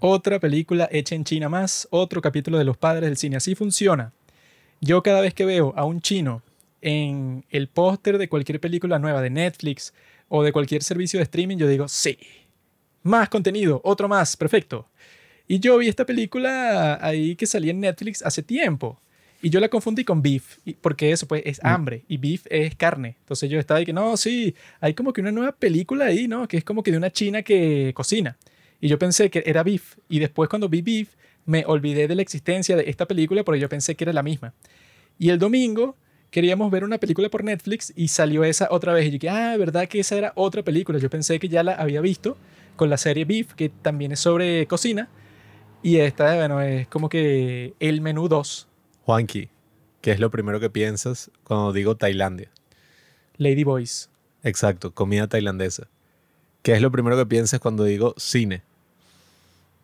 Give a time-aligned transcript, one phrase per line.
[0.00, 3.36] Otra película hecha en China más, otro capítulo de los padres del cine.
[3.36, 4.12] Así funciona.
[4.80, 6.40] Yo cada vez que veo a un chino
[6.80, 9.92] en el póster de cualquier película nueva de Netflix
[10.28, 12.16] o de cualquier servicio de streaming, yo digo, sí,
[13.02, 14.86] más contenido, otro más, perfecto.
[15.48, 19.00] Y yo vi esta película ahí que salía en Netflix hace tiempo.
[19.42, 23.16] Y yo la confundí con beef, porque eso pues es hambre y beef es carne.
[23.20, 26.46] Entonces yo estaba ahí que no, sí, hay como que una nueva película ahí, ¿no?
[26.46, 28.36] Que es como que de una china que cocina.
[28.80, 29.96] Y yo pensé que era beef.
[30.08, 33.68] Y después cuando vi beef, me olvidé de la existencia de esta película porque yo
[33.68, 34.54] pensé que era la misma.
[35.18, 35.96] Y el domingo
[36.30, 39.06] queríamos ver una película por Netflix y salió esa otra vez.
[39.06, 40.98] Y yo dije, ah, ¿verdad que esa era otra película?
[40.98, 42.36] Yo pensé que ya la había visto
[42.76, 45.08] con la serie Beef, que también es sobre cocina.
[45.82, 48.68] Y esta, bueno, es como que el menú 2.
[49.04, 49.48] Juanqui,
[50.00, 52.50] ¿qué es lo primero que piensas cuando digo Tailandia?
[53.36, 54.10] Lady Boys.
[54.42, 55.88] Exacto, comida tailandesa.
[56.62, 58.62] ¿Qué es lo primero que piensas cuando digo cine?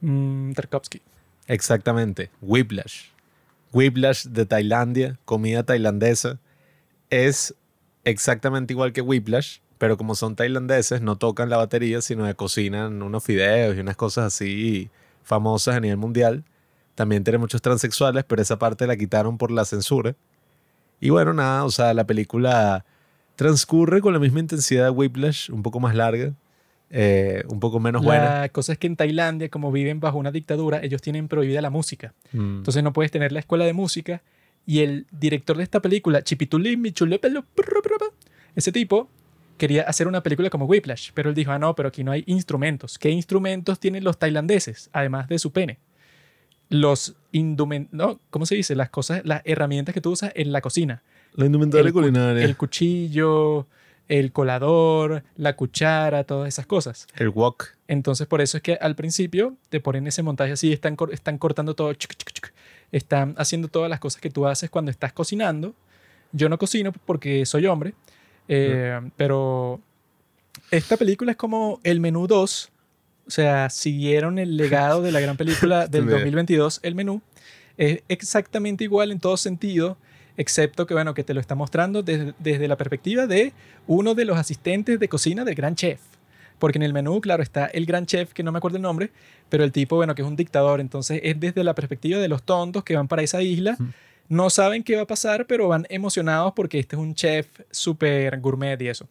[0.05, 1.01] Mm, Tarkovsky.
[1.47, 3.07] Exactamente, Whiplash.
[3.73, 6.39] Whiplash de Tailandia, comida tailandesa,
[7.09, 7.55] es
[8.05, 13.03] exactamente igual que Whiplash, pero como son tailandeses, no tocan la batería, sino que cocinan
[13.03, 14.91] unos fideos y unas cosas así
[15.23, 16.45] famosas a nivel mundial.
[16.95, 20.15] También tiene muchos transexuales, pero esa parte la quitaron por la censura.
[21.01, 22.85] Y bueno, nada, o sea, la película
[23.37, 26.35] transcurre con la misma intensidad de Whiplash, un poco más larga,
[26.91, 28.41] eh, un poco menos buena.
[28.43, 31.71] La cosa es que en Tailandia, como viven bajo una dictadura, ellos tienen prohibida la
[31.71, 32.15] música.
[32.33, 32.59] Mm.
[32.59, 34.23] Entonces no puedes tener la escuela de música.
[34.67, 37.45] Y el director de esta película, Chipituli Michulepelo,
[38.55, 39.11] ese tipo
[39.59, 42.25] quería hacer una película como Whiplash, pero él dijo, ah, no, pero aquí no hay
[42.27, 42.99] instrumentos.
[42.99, 45.79] ¿Qué instrumentos tienen los tailandeses, además de su pene?
[46.71, 48.75] Los indumentos, no, ¿cómo se dice?
[48.75, 51.03] Las cosas, las herramientas que tú usas en la cocina.
[51.35, 52.43] La indumentaria El cu- culinaria.
[52.45, 53.67] El cuchillo,
[54.09, 57.07] el colador, la cuchara, todas esas cosas.
[57.17, 57.67] El wok.
[57.89, 61.75] Entonces, por eso es que al principio te ponen ese montaje así, están, están cortando
[61.75, 62.53] todo, chuc, chuc, chuc.
[62.93, 65.75] están haciendo todas las cosas que tú haces cuando estás cocinando.
[66.33, 67.95] Yo no cocino porque soy hombre,
[68.49, 69.81] eh, pero
[70.71, 72.71] esta película es como el menú 2,
[73.27, 76.19] o sea, siguieron el legado de la gran película del Bien.
[76.19, 77.23] 2022, el menú.
[77.77, 79.97] Es exactamente igual en todo sentido,
[80.37, 83.53] excepto que, bueno, que te lo está mostrando desde, desde la perspectiva de
[83.87, 86.01] uno de los asistentes de cocina del gran chef.
[86.59, 89.11] Porque en el menú, claro, está el gran chef, que no me acuerdo el nombre,
[89.49, 90.81] pero el tipo, bueno, que es un dictador.
[90.81, 93.77] Entonces es desde la perspectiva de los tontos que van para esa isla.
[94.29, 98.41] No saben qué va a pasar, pero van emocionados porque este es un chef súper
[98.41, 99.07] gourmet y eso.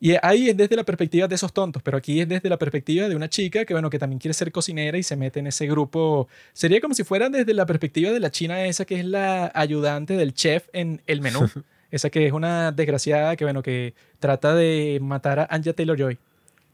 [0.00, 3.08] Y ahí es desde la perspectiva de esos tontos, pero aquí es desde la perspectiva
[3.08, 5.66] de una chica que, bueno, que también quiere ser cocinera y se mete en ese
[5.66, 6.28] grupo.
[6.52, 10.16] Sería como si fuera desde la perspectiva de la china esa que es la ayudante
[10.16, 11.48] del chef en el menú.
[11.90, 16.18] esa que es una desgraciada que, bueno, que trata de matar a Anja Taylor-Joy.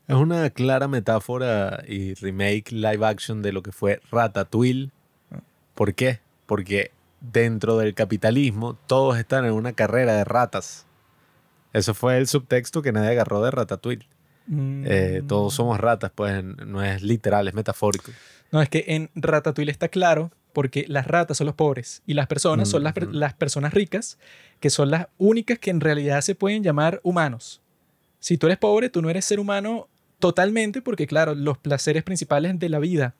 [0.07, 4.91] Es una clara metáfora y remake live action de lo que fue Ratatouille.
[5.75, 6.21] ¿Por qué?
[6.45, 6.91] Porque
[7.21, 10.87] dentro del capitalismo todos están en una carrera de ratas.
[11.75, 14.09] Eso fue el subtexto que nadie agarró de Ratatouille.
[14.47, 15.27] Eh, Mm.
[15.27, 18.13] todos somos ratas, pues no es literal, es metafórico.
[18.53, 22.27] No, es que en Ratatouille está claro porque las ratas son los pobres y las
[22.27, 24.19] personas son las, las personas ricas,
[24.61, 27.61] que son las únicas que en realidad se pueden llamar humanos.
[28.21, 32.59] Si tú eres pobre, tú no eres ser humano totalmente porque, claro, los placeres principales
[32.59, 33.15] de la vida,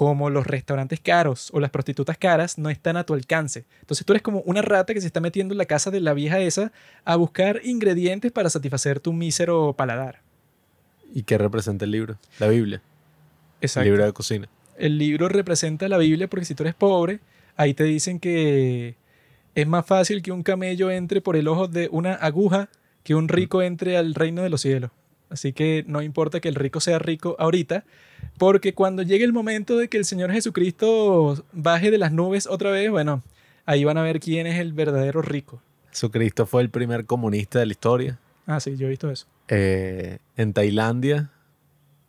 [0.00, 3.66] como los restaurantes caros o las prostitutas caras, no están a tu alcance.
[3.82, 6.14] Entonces tú eres como una rata que se está metiendo en la casa de la
[6.14, 6.72] vieja esa
[7.04, 10.22] a buscar ingredientes para satisfacer tu mísero paladar.
[11.12, 12.16] ¿Y qué representa el libro?
[12.38, 12.80] La Biblia.
[13.60, 13.84] El Exacto.
[13.84, 14.48] libro de cocina.
[14.78, 17.20] el libro representa la Biblia porque si tú eres pobre,
[17.58, 18.94] ahí te dicen que
[19.54, 22.70] es más fácil que un camello entre por el ojo de una aguja
[23.02, 24.92] que un rico entre al reino de los cielos.
[25.30, 27.84] Así que no importa que el rico sea rico ahorita,
[28.36, 32.70] porque cuando llegue el momento de que el Señor Jesucristo baje de las nubes otra
[32.70, 33.22] vez, bueno,
[33.64, 35.62] ahí van a ver quién es el verdadero rico.
[35.90, 38.18] Jesucristo fue el primer comunista de la historia.
[38.46, 39.26] Ah, sí, yo he visto eso.
[39.48, 41.30] Eh, en Tailandia,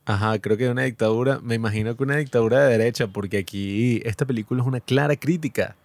[0.06, 4.26] ajá, creo que una dictadura, me imagino que una dictadura de derecha, porque aquí esta
[4.26, 5.76] película es una clara crítica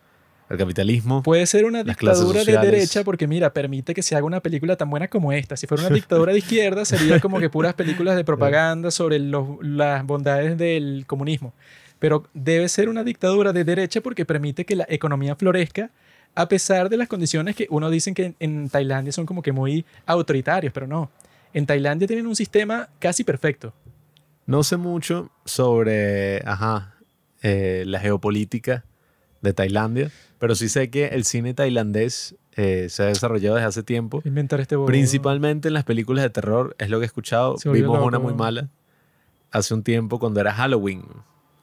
[0.48, 1.22] al capitalismo.
[1.22, 4.88] Puede ser una dictadura de derecha porque, mira, permite que se haga una película tan
[4.90, 5.56] buena como esta.
[5.56, 9.58] Si fuera una dictadura de izquierda, sería como que puras películas de propaganda sobre los-
[9.62, 11.52] las bondades del comunismo.
[11.98, 15.90] Pero debe ser una dictadura de derecha porque permite que la economía florezca
[16.34, 19.52] a pesar de las condiciones que uno dicen que en, en Tailandia son como que
[19.52, 21.10] muy autoritarios, pero no.
[21.54, 23.72] En Tailandia tienen un sistema casi perfecto.
[24.44, 26.94] No sé mucho sobre, ajá,
[27.42, 28.84] eh, la geopolítica
[29.46, 33.82] de Tailandia, pero sí sé que el cine tailandés eh, se ha desarrollado desde hace
[33.82, 34.20] tiempo.
[34.24, 34.86] Inventar este bobo.
[34.86, 37.56] Principalmente en las películas de terror, es lo que he escuchado.
[37.58, 38.68] Se Vimos una muy mala
[39.50, 41.04] hace un tiempo cuando era Halloween.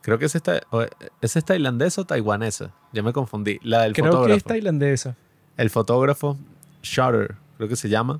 [0.01, 0.85] Creo que es, ta- o-
[1.21, 2.73] ¿esa es tailandesa o taiwanesa.
[2.91, 3.59] Ya me confundí.
[3.63, 4.37] La del Creo que fotógrafo.
[4.37, 5.15] es tailandesa.
[5.57, 6.37] El fotógrafo,
[6.81, 8.19] Shutter, creo que se llama.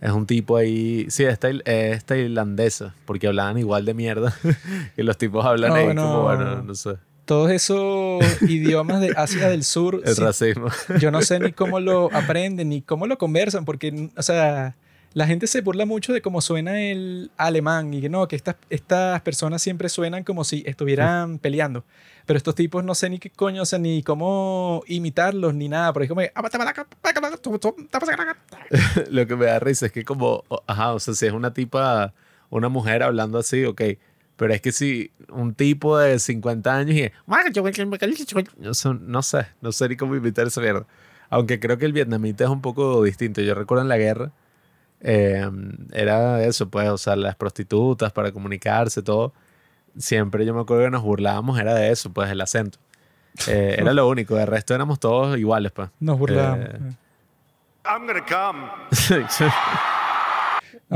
[0.00, 1.06] Es un tipo ahí.
[1.08, 2.94] Sí, es, tail- es tailandesa.
[3.06, 4.34] Porque hablaban igual de mierda.
[4.96, 6.02] que los tipos hablan No, ahí no.
[6.02, 6.96] como, bueno, no sé.
[7.26, 10.68] Todos esos idiomas de Asia del Sur, El sí, racismo.
[10.98, 14.76] yo no sé ni cómo lo aprenden, ni cómo lo conversan, porque, o sea,
[15.12, 18.56] la gente se burla mucho de cómo suena el alemán y que no, que estas,
[18.70, 21.84] estas personas siempre suenan como si estuvieran peleando.
[22.26, 25.92] Pero estos tipos no sé ni qué coño, o sea, ni cómo imitarlos, ni nada,
[25.92, 26.20] porque es como...
[29.10, 32.12] Lo que me da risa es que como, ajá, o sea, si es una tipa,
[32.50, 33.82] una mujer hablando así, ok.
[34.36, 37.12] Pero es que si un tipo de 50 años y es,
[39.00, 40.86] no sé, no sé, ni cómo imitar esa mierda.
[41.30, 43.40] Aunque creo que el vietnamita es un poco distinto.
[43.40, 44.32] Yo recuerdo en la guerra,
[45.00, 45.48] eh,
[45.92, 49.32] era eso, pues, o sea, las prostitutas para comunicarse, todo.
[49.96, 52.78] Siempre yo me acuerdo que nos burlábamos, era de eso, pues, el acento.
[53.48, 55.88] Eh, era lo único, de resto éramos todos iguales, pues.
[56.00, 56.66] Nos burlábamos.
[56.66, 56.78] Eh,
[57.86, 58.68] I'm gonna come.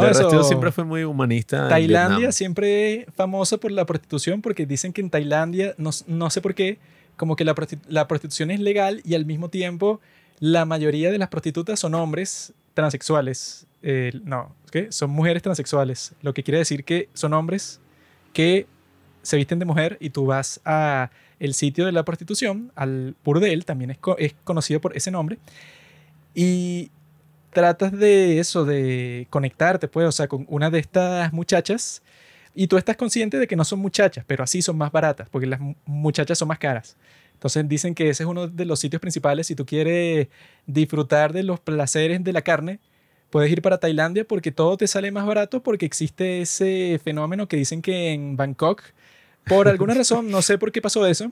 [0.00, 1.69] No, de resto eso- siempre fui muy humanista.
[1.69, 6.41] Tailandia siempre es famosa por la prostitución porque dicen que en Tailandia, no, no sé
[6.41, 6.79] por qué,
[7.17, 10.00] como que la, prosti- la prostitución es legal y al mismo tiempo
[10.38, 13.67] la mayoría de las prostitutas son hombres transexuales.
[13.82, 14.91] Eh, no, ¿qué?
[14.93, 16.12] Son mujeres transexuales.
[16.23, 17.81] Lo que quiere decir que son hombres
[18.32, 18.67] que
[19.23, 23.64] se visten de mujer y tú vas a el sitio de la prostitución, al burdel,
[23.64, 25.38] también es, co- es conocido por ese nombre,
[26.35, 26.91] y
[27.52, 32.02] tratas de eso, de conectarte, pues, o sea, con una de estas muchachas
[32.55, 35.47] y tú estás consciente de que no son muchachas, pero así son más baratas, porque
[35.47, 36.97] las mu- muchachas son más caras.
[37.35, 40.29] Entonces dicen que ese es uno de los sitios principales si tú quieres
[40.67, 42.81] disfrutar de los placeres de la carne.
[43.31, 47.56] Puedes ir para Tailandia porque todo te sale más barato porque existe ese fenómeno que
[47.56, 48.82] dicen que en Bangkok,
[49.47, 51.31] por alguna razón, no sé por qué pasó eso,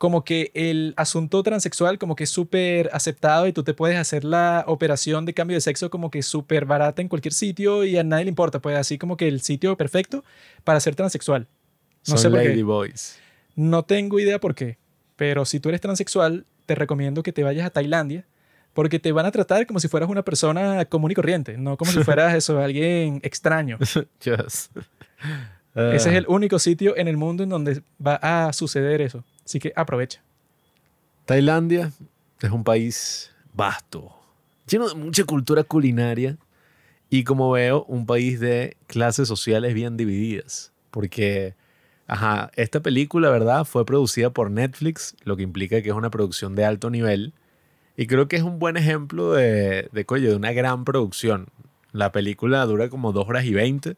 [0.00, 4.24] como que el asunto transexual como que es súper aceptado y tú te puedes hacer
[4.24, 8.02] la operación de cambio de sexo como que súper barata en cualquier sitio y a
[8.02, 10.24] nadie le importa, pues así como que el sitio perfecto
[10.64, 11.48] para ser transexual.
[12.08, 12.62] No Son sé por lady qué.
[12.62, 13.18] boys.
[13.56, 14.78] No tengo idea por qué,
[15.16, 18.26] pero si tú eres transexual, te recomiendo que te vayas a Tailandia
[18.72, 21.92] porque te van a tratar como si fueras una persona común y corriente, no como
[21.92, 23.76] si fueras eso, alguien extraño.
[24.24, 24.70] Yes.
[24.72, 24.78] Ese
[25.74, 29.22] Ah, es el único sitio en el mundo en donde va a suceder eso.
[29.50, 30.22] Así que aprovecha.
[31.24, 31.90] Tailandia
[32.40, 34.14] es un país vasto,
[34.68, 36.38] lleno de mucha cultura culinaria
[37.08, 40.72] y como veo, un país de clases sociales bien divididas.
[40.92, 41.56] Porque,
[42.06, 43.64] ajá, esta película, ¿verdad?
[43.64, 47.32] Fue producida por Netflix, lo que implica que es una producción de alto nivel.
[47.96, 51.48] Y creo que es un buen ejemplo de, de, de una gran producción.
[51.90, 53.96] La película dura como dos horas y veinte.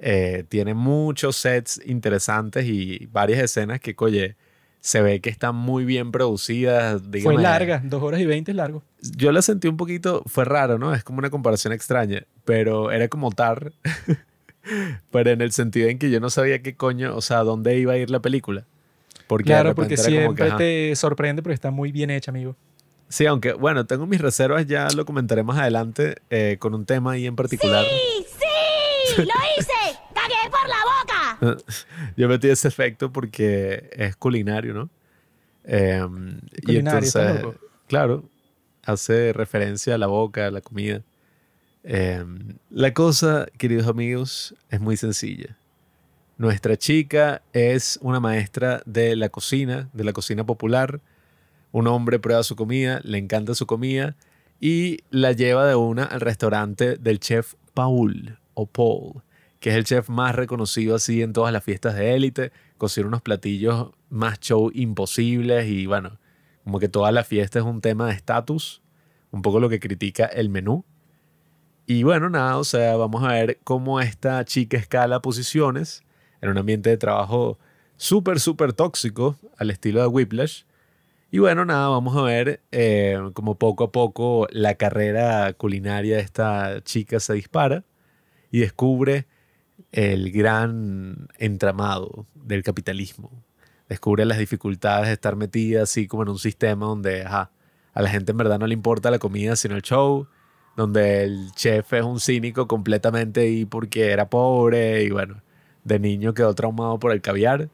[0.00, 4.34] Eh, tiene muchos sets interesantes y varias escenas que, coye,
[4.82, 7.00] se ve que están muy bien producidas.
[7.02, 7.40] Fue dígame.
[7.42, 8.82] larga, dos horas y veinte es largo.
[9.00, 10.92] Yo la sentí un poquito, fue raro, ¿no?
[10.92, 13.72] Es como una comparación extraña, pero era como Tar,
[15.12, 17.92] pero en el sentido en que yo no sabía qué coño, o sea, dónde iba
[17.92, 18.64] a ir la película.
[19.28, 20.56] Porque Claro, porque que, siempre ajá.
[20.56, 22.56] te sorprende porque está muy bien hecha, amigo.
[23.08, 27.12] Sí, aunque, bueno, tengo mis reservas, ya lo comentaré más adelante eh, con un tema
[27.12, 27.84] ahí en particular.
[27.84, 28.26] ¡Sí!
[29.14, 29.16] ¡Sí!
[29.22, 29.24] ¡Lo
[29.56, 29.98] hice!
[30.12, 31.21] ¡Cagué por la boca!
[32.16, 34.90] Yo metí ese efecto porque es culinario, ¿no?
[35.64, 38.24] Y Culinario, está entonces, claro,
[38.84, 41.02] hace referencia a la boca, a la comida.
[41.84, 45.56] Em, la cosa, queridos amigos, es muy sencilla.
[46.38, 51.00] Nuestra chica es una maestra de la cocina, de la cocina popular.
[51.70, 54.16] Un hombre prueba su comida, le encanta su comida
[54.60, 59.22] y la lleva de una al restaurante del chef Paul o Paul,
[59.62, 62.50] que es el chef más reconocido así en todas las fiestas de élite.
[62.78, 66.18] Cocina unos platillos más show imposibles y bueno,
[66.64, 68.82] como que toda la fiesta es un tema de estatus,
[69.30, 70.84] un poco lo que critica el menú.
[71.86, 76.02] Y bueno, nada, o sea, vamos a ver cómo esta chica escala posiciones
[76.40, 77.56] en un ambiente de trabajo
[77.96, 80.64] súper, súper tóxico, al estilo de Whiplash.
[81.30, 86.22] Y bueno, nada, vamos a ver eh, como poco a poco la carrera culinaria de
[86.22, 87.84] esta chica se dispara
[88.50, 89.26] y descubre
[89.92, 93.30] el gran entramado del capitalismo.
[93.88, 97.50] Descubre las dificultades de estar metida así como en un sistema donde a
[97.94, 100.26] la gente en verdad no le importa la comida sino el show,
[100.76, 105.42] donde el chef es un cínico completamente y porque era pobre y bueno,
[105.84, 107.68] de niño quedó traumado por el caviar.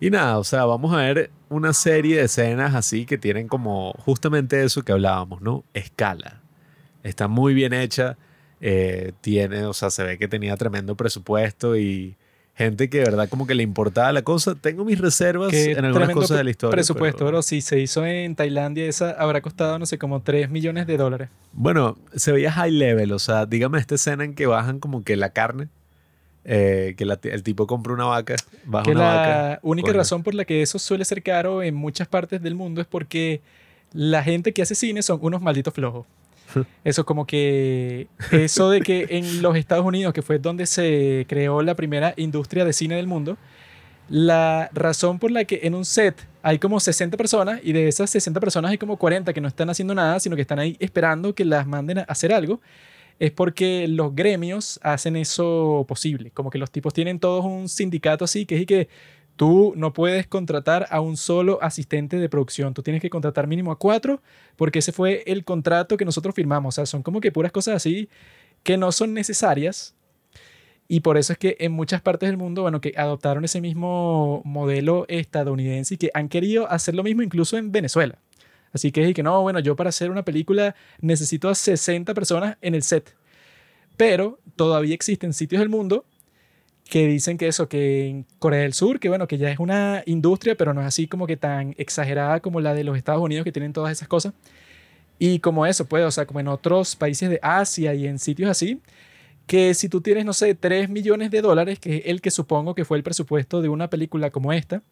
[0.00, 3.94] Y nada, o sea, vamos a ver una serie de escenas así que tienen como
[3.98, 5.64] justamente eso que hablábamos, ¿no?
[5.74, 6.40] Escala.
[7.02, 8.16] Está muy bien hecha.
[8.60, 12.16] Eh, tiene, o sea, se ve que tenía tremendo presupuesto y
[12.56, 14.54] gente que de verdad como que le importaba la cosa.
[14.56, 16.72] Tengo mis reservas Qué en algunas cosas de la historia.
[16.72, 17.42] Presupuesto, pero- bro.
[17.42, 21.28] Si se hizo en Tailandia, esa habrá costado, no sé, como 3 millones de dólares.
[21.52, 25.14] Bueno, se veía high level, o sea, dígame esta escena en que bajan como que
[25.16, 25.68] la carne,
[26.44, 28.34] eh, que la- el tipo compra una vaca,
[28.64, 29.60] baja que una la vaca.
[29.62, 32.86] única razón por la que eso suele ser caro en muchas partes del mundo es
[32.88, 33.40] porque
[33.92, 36.06] la gente que hace cine son unos malditos flojos.
[36.84, 41.62] Eso como que eso de que en los Estados Unidos, que fue donde se creó
[41.62, 43.36] la primera industria de cine del mundo,
[44.08, 48.08] la razón por la que en un set hay como 60 personas y de esas
[48.10, 51.34] 60 personas hay como 40 que no están haciendo nada, sino que están ahí esperando
[51.34, 52.60] que las manden a hacer algo,
[53.18, 56.30] es porque los gremios hacen eso posible.
[56.30, 58.88] Como que los tipos tienen todos un sindicato así, que es y que
[59.38, 63.70] tú no puedes contratar a un solo asistente de producción, tú tienes que contratar mínimo
[63.70, 64.20] a cuatro,
[64.56, 66.74] porque ese fue el contrato que nosotros firmamos.
[66.74, 68.08] O sea, son como que puras cosas así
[68.64, 69.94] que no son necesarias.
[70.88, 74.42] Y por eso es que en muchas partes del mundo, bueno, que adoptaron ese mismo
[74.44, 78.18] modelo estadounidense y que han querido hacer lo mismo incluso en Venezuela.
[78.72, 82.56] Así que es que no, bueno, yo para hacer una película necesito a 60 personas
[82.60, 83.14] en el set.
[83.96, 86.04] Pero todavía existen sitios del mundo
[86.88, 90.02] que dicen que eso, que en Corea del Sur, que bueno, que ya es una
[90.06, 93.44] industria, pero no es así como que tan exagerada como la de los Estados Unidos
[93.44, 94.32] que tienen todas esas cosas.
[95.18, 98.50] Y como eso, pues, o sea, como en otros países de Asia y en sitios
[98.50, 98.80] así,
[99.46, 102.74] que si tú tienes, no sé, 3 millones de dólares, que es el que supongo
[102.74, 104.82] que fue el presupuesto de una película como esta,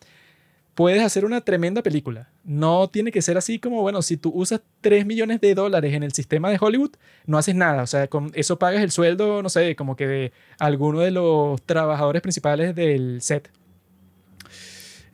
[0.77, 2.29] puedes hacer una tremenda película.
[2.45, 6.03] No tiene que ser así como, bueno, si tú usas 3 millones de dólares en
[6.03, 6.93] el sistema de Hollywood,
[7.25, 7.83] no haces nada.
[7.83, 11.63] O sea, con eso pagas el sueldo, no sé, como que de alguno de los
[11.63, 13.51] trabajadores principales del set.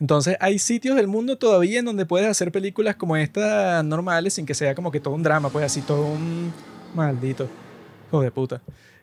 [0.00, 4.45] Entonces, hay sitios del mundo todavía en donde puedes hacer películas como estas normales sin
[4.45, 6.52] que sea como que todo un drama, pues así todo un
[6.92, 7.49] maldito
[8.09, 8.61] hijo de puta.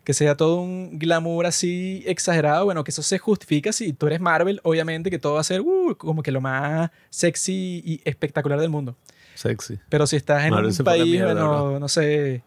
[0.10, 2.66] Que sea todo un glamour así exagerado.
[2.66, 5.62] Bueno, que eso se justifica si tú eres Marvel, obviamente que todo va a ser
[5.62, 8.98] uh, como que lo más sexy y espectacular del mundo.
[9.36, 9.78] Sexy.
[9.88, 12.42] Pero si estás en Marvel un país, mierda, bueno, no sé,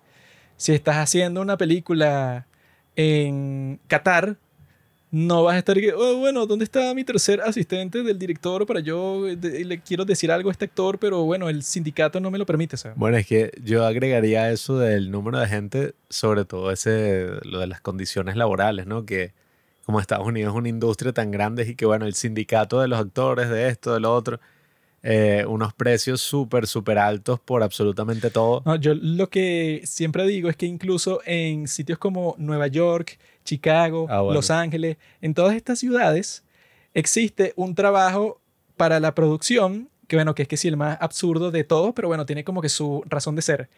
[0.57, 2.49] si estás haciendo una película
[2.97, 4.39] en Qatar,
[5.13, 8.81] no vas a estar que, "Oh, bueno, ¿dónde está mi tercer asistente del director para
[8.81, 12.39] yo de- le quiero decir algo a este actor, pero bueno, el sindicato no me
[12.39, 12.97] lo permite, ¿sabes?
[12.97, 17.67] Bueno, es que yo agregaría eso del número de gente, sobre todo ese, lo de
[17.67, 19.05] las condiciones laborales, ¿no?
[19.05, 19.33] Que
[19.85, 22.99] como Estados Unidos es una industria tan grande y que, bueno, el sindicato de los
[22.99, 24.41] actores, de esto, de lo otro,
[25.03, 28.63] eh, unos precios súper, súper altos por absolutamente todo.
[28.65, 34.07] No, yo lo que siempre digo es que incluso en sitios como Nueva York, Chicago,
[34.09, 34.35] Ah, bueno.
[34.35, 36.45] Los Ángeles, en todas estas ciudades
[36.95, 38.41] existe un trabajo
[38.77, 42.09] para la producción, que bueno, que es que sí, el más absurdo de todos, pero
[42.09, 43.69] bueno, tiene como que su razón de ser.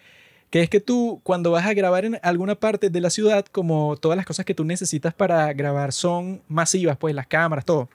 [0.50, 3.96] Que es que tú, cuando vas a grabar en alguna parte de la ciudad, como
[3.96, 7.88] todas las cosas que tú necesitas para grabar son masivas, pues las cámaras, todo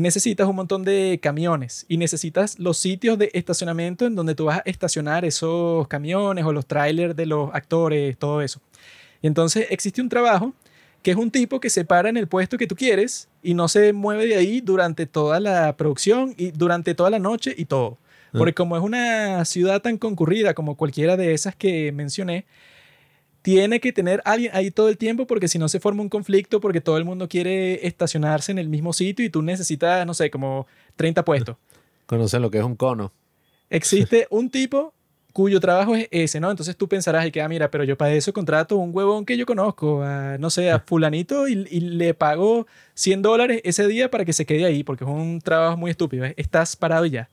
[0.00, 4.58] necesitas un montón de camiones y necesitas los sitios de estacionamiento en donde tú vas
[4.58, 8.60] a estacionar esos camiones o los trailers de los actores, todo eso.
[9.20, 10.54] Y entonces existe un trabajo
[11.02, 13.68] que es un tipo que se para en el puesto que tú quieres y no
[13.68, 17.98] se mueve de ahí durante toda la producción y durante toda la noche y todo.
[18.32, 22.44] Porque como es una ciudad tan concurrida como cualquiera de esas que mencioné,
[23.42, 26.60] tiene que tener alguien ahí todo el tiempo porque si no se forma un conflicto
[26.60, 30.30] porque todo el mundo quiere estacionarse en el mismo sitio y tú necesitas, no sé,
[30.30, 30.66] como
[30.96, 31.56] 30 puestos.
[32.06, 33.12] Conocen lo que es un cono.
[33.68, 34.92] Existe un tipo
[35.32, 36.50] cuyo trabajo es ese, ¿no?
[36.50, 39.36] Entonces tú pensarás y que, ah, mira, pero yo para eso contrato un huevón que
[39.36, 44.10] yo conozco, a, no sé, a fulanito y, y le pago 100 dólares ese día
[44.10, 46.34] para que se quede ahí porque es un trabajo muy estúpido, ¿eh?
[46.36, 47.28] estás parado y ya.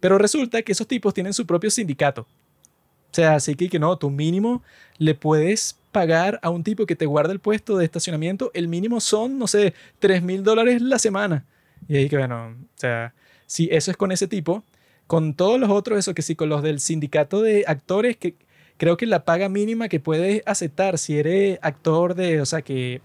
[0.00, 2.22] Pero resulta que esos tipos tienen su propio sindicato.
[2.22, 4.62] O sea, así que, que no, tu mínimo
[4.98, 9.00] le puedes pagar a un tipo que te guarda el puesto de estacionamiento, el mínimo
[9.00, 11.44] son, no sé, 3 mil dólares la semana.
[11.88, 13.12] Y ahí que, bueno, o sea,
[13.46, 14.62] si eso es con ese tipo,
[15.10, 18.36] con todos los otros, eso que sí, con los del sindicato de actores, que
[18.76, 23.00] creo que la paga mínima que puedes aceptar si eres actor de, o sea, que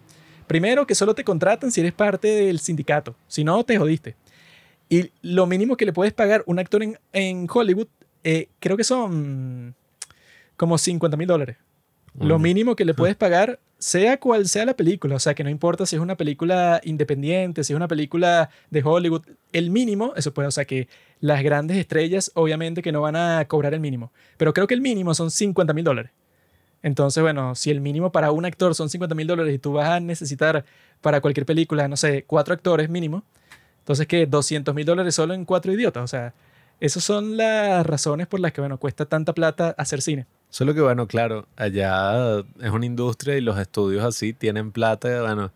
[0.45, 4.15] primero que solo te contratan si eres parte del sindicato, si no, te jodiste.
[4.87, 7.87] Y lo mínimo que le puedes pagar un actor en, en Hollywood,
[8.23, 9.73] eh, creo que son
[10.57, 11.57] como 50 mil dólares.
[12.19, 15.15] Lo mínimo que le puedes pagar, sea cual sea la película.
[15.15, 18.83] O sea, que no importa si es una película independiente, si es una película de
[18.83, 19.23] Hollywood.
[19.51, 20.87] El mínimo, eso puede, o sea, que
[21.19, 24.11] las grandes estrellas, obviamente que no van a cobrar el mínimo.
[24.37, 26.11] Pero creo que el mínimo son 50 mil dólares.
[26.83, 29.89] Entonces, bueno, si el mínimo para un actor son 50 mil dólares y tú vas
[29.89, 30.65] a necesitar
[31.01, 33.23] para cualquier película, no sé, cuatro actores mínimo,
[33.79, 36.03] entonces que 200 mil dólares solo en cuatro idiotas.
[36.03, 36.33] O sea,
[36.79, 40.27] esas son las razones por las que, bueno, cuesta tanta plata hacer cine.
[40.49, 45.51] Solo que, bueno, claro, allá es una industria y los estudios así tienen plata, bueno,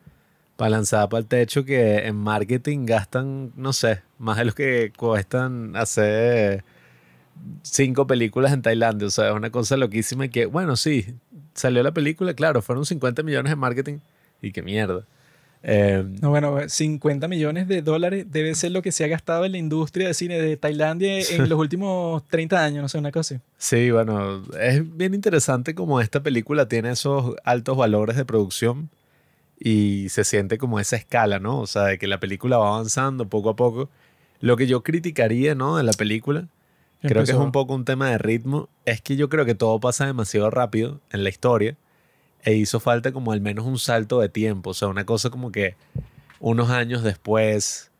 [0.60, 4.92] para lanzar para el techo que en marketing gastan, no sé, más de lo que
[4.98, 6.66] cuestan hacer
[7.62, 9.08] cinco películas en Tailandia.
[9.08, 11.16] O sea, es una cosa loquísima y que, bueno, sí,
[11.54, 14.00] salió la película, claro, fueron 50 millones en marketing
[14.42, 15.06] y qué mierda.
[15.64, 19.54] Eh, No, bueno, 50 millones de dólares debe ser lo que se ha gastado en
[19.54, 23.36] la industria de cine de Tailandia en los últimos 30 años, no sé, una cosa
[23.36, 23.44] así.
[23.58, 28.90] sí, bueno, es bien interesante como esta película tiene esos altos valores de producción
[29.60, 31.60] y se siente como esa escala, ¿no?
[31.60, 33.90] O sea, de que la película va avanzando poco a poco.
[34.40, 35.76] Lo que yo criticaría, ¿no?
[35.76, 36.48] De la película,
[37.02, 39.80] creo que es un poco un tema de ritmo, es que yo creo que todo
[39.80, 41.76] pasa demasiado rápido en la historia
[42.44, 45.52] e hizo falta como al menos un salto de tiempo, o sea, una cosa como
[45.52, 45.76] que
[46.40, 47.92] unos años después,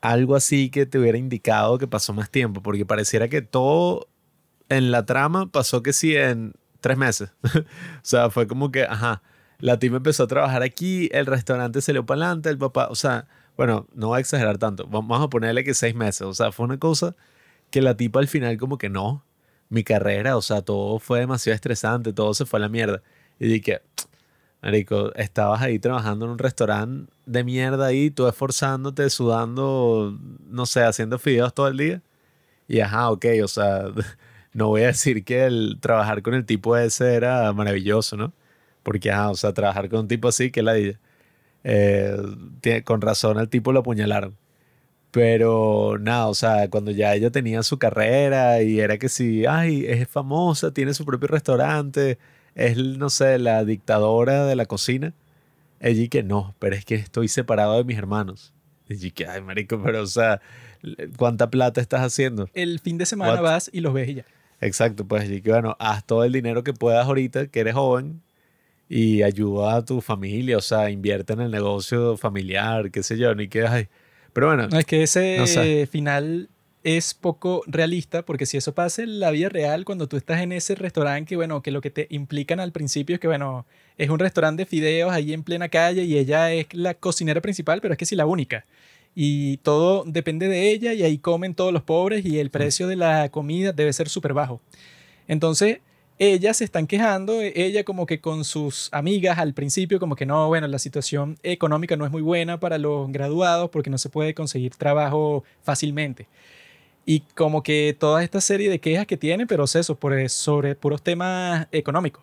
[0.00, 4.08] algo así que te hubiera indicado que pasó más tiempo, porque pareciera que todo
[4.70, 7.32] en la trama pasó que sí en tres meses.
[7.54, 7.64] o
[8.02, 9.22] sea, fue como que, ajá,
[9.60, 12.94] la team empezó a trabajar aquí, el restaurante se le para adelante, el papá, o
[12.94, 13.26] sea,
[13.56, 16.66] bueno, no voy a exagerar tanto, vamos a ponerle que seis meses, o sea, fue
[16.66, 17.14] una cosa
[17.70, 19.24] que la tipa al final como que no,
[19.68, 23.02] mi carrera, o sea, todo fue demasiado estresante, todo se fue a la mierda.
[23.38, 23.82] Y dije,
[24.62, 30.82] Marico, estabas ahí trabajando en un restaurante de mierda ahí, tú esforzándote, sudando, no sé,
[30.82, 32.02] haciendo fideos todo el día.
[32.68, 33.84] Y ajá, ok, o sea,
[34.52, 38.32] no voy a decir que el trabajar con el tipo ese era maravilloso, ¿no?
[38.82, 40.74] Porque, ajá, o sea, trabajar con un tipo así, que la
[41.62, 42.16] eh,
[42.60, 44.36] tiene- con razón al tipo lo apuñalaron.
[45.10, 49.84] Pero nada, o sea, cuando ya ella tenía su carrera y era que sí, ay,
[49.86, 52.18] es famosa, tiene su propio restaurante,
[52.54, 55.12] es, no sé, la dictadora de la cocina.
[55.80, 58.52] Ella que no, pero es que estoy separado de mis hermanos.
[58.88, 60.40] Y que, ay, marico, pero o sea,
[61.16, 62.48] ¿cuánta plata estás haciendo?
[62.54, 63.42] El fin de semana What?
[63.42, 64.24] vas y los ves y ya.
[64.60, 68.20] Exacto, pues y que bueno, haz todo el dinero que puedas ahorita, que eres joven,
[68.92, 73.32] y ayuda a tu familia, o sea, invierte en el negocio familiar, qué sé yo,
[73.36, 73.86] ni que, ay.
[74.32, 75.86] Pero bueno, No, es que ese No sé.
[75.86, 76.48] final
[76.82, 80.50] es poco realista, porque si eso pasa en la vida real, cuando tú estás en
[80.50, 83.64] ese restaurante, que bueno, que lo que te implican al principio es que, bueno,
[83.96, 87.80] es un restaurante de fideos ahí en plena calle y ella es la cocinera principal,
[87.80, 88.66] pero es que sí la única.
[89.14, 92.96] Y todo depende de ella y ahí comen todos los pobres y el precio de
[92.96, 94.60] la comida debe ser súper bajo.
[95.28, 95.78] Entonces,
[96.20, 100.26] ellas se están quejando, e- ella como que con sus amigas al principio, como que
[100.26, 104.10] no, bueno, la situación económica no es muy buena para los graduados porque no se
[104.10, 106.28] puede conseguir trabajo fácilmente.
[107.06, 110.74] Y como que toda esta serie de quejas que tiene, pero es eso, por, sobre
[110.76, 112.22] puros temas económicos.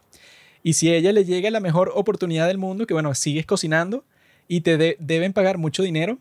[0.63, 4.03] Y si a ella le llega la mejor oportunidad del mundo, que bueno, sigues cocinando
[4.47, 6.19] y te de- deben pagar mucho dinero,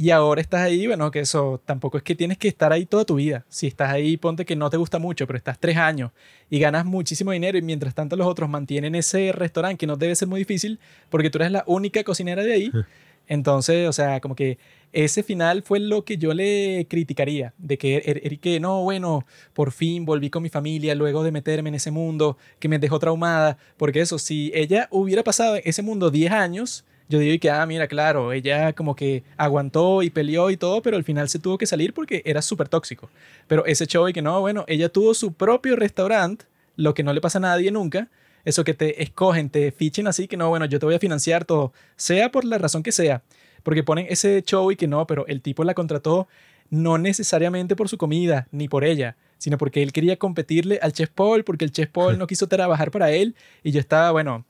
[0.00, 3.04] y ahora estás ahí, bueno, que eso tampoco es que tienes que estar ahí toda
[3.04, 3.44] tu vida.
[3.48, 6.12] Si estás ahí, ponte que no te gusta mucho, pero estás tres años
[6.48, 10.14] y ganas muchísimo dinero y mientras tanto los otros mantienen ese restaurante que no debe
[10.14, 10.78] ser muy difícil
[11.10, 12.70] porque tú eres la única cocinera de ahí.
[13.30, 14.56] Entonces, o sea, como que
[14.92, 19.26] ese final fue lo que yo le criticaría, de que, er- er- que no, bueno,
[19.52, 22.98] por fin volví con mi familia luego de meterme en ese mundo que me dejó
[22.98, 27.50] traumada, porque eso, si ella hubiera pasado en ese mundo 10 años, yo digo que,
[27.50, 31.38] ah, mira, claro, ella como que aguantó y peleó y todo, pero al final se
[31.38, 33.08] tuvo que salir porque era súper tóxico.
[33.46, 36.44] Pero ese show y que no, bueno, ella tuvo su propio restaurante,
[36.76, 38.08] lo que no le pasa a nadie nunca,
[38.44, 41.44] eso que te escogen, te fichen así, que no, bueno, yo te voy a financiar
[41.44, 43.22] todo, sea por la razón que sea,
[43.62, 46.28] porque ponen ese show y que no, pero el tipo la contrató
[46.70, 51.10] no necesariamente por su comida, ni por ella, sino porque él quería competirle al Chef
[51.10, 54.44] Paul, porque el Chef Paul no quiso trabajar para él, y yo estaba, bueno,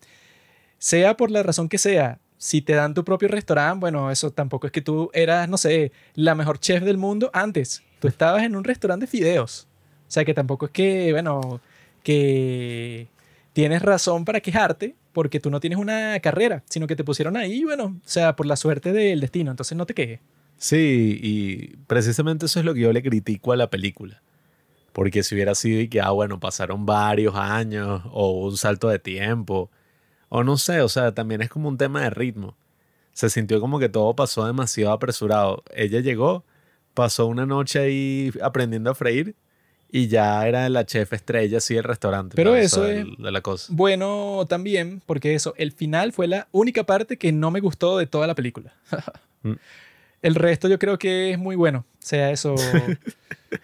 [0.78, 4.68] sea por la razón que sea, si te dan tu propio restaurante, bueno, eso tampoco
[4.68, 7.82] es que tú eras, no sé, la mejor chef del mundo antes.
[8.00, 9.66] Tú estabas en un restaurante de fideos.
[10.06, 11.60] O sea que tampoco es que, bueno,
[12.02, 13.08] que
[13.52, 17.64] tienes razón para quejarte porque tú no tienes una carrera, sino que te pusieron ahí,
[17.64, 19.50] bueno, o sea, por la suerte del destino.
[19.50, 20.20] Entonces no te quejes.
[20.56, 24.22] Sí, y precisamente eso es lo que yo le critico a la película.
[24.92, 29.00] Porque si hubiera sido y que, ah, bueno, pasaron varios años o un salto de
[29.00, 29.70] tiempo,
[30.28, 32.56] o no sé, o sea, también es como un tema de ritmo.
[33.12, 35.64] Se sintió como que todo pasó demasiado apresurado.
[35.74, 36.44] Ella llegó,
[36.94, 39.34] pasó una noche ahí aprendiendo a freír
[39.90, 42.36] y ya era la chef estrella así del restaurante.
[42.36, 43.66] Pero eso es- de la cosa.
[43.74, 48.06] Bueno, también, porque eso, el final fue la única parte que no me gustó de
[48.06, 48.72] toda la película.
[49.44, 49.52] Mm.
[50.22, 51.84] el resto yo creo que es muy bueno.
[52.00, 52.56] Sea, eso.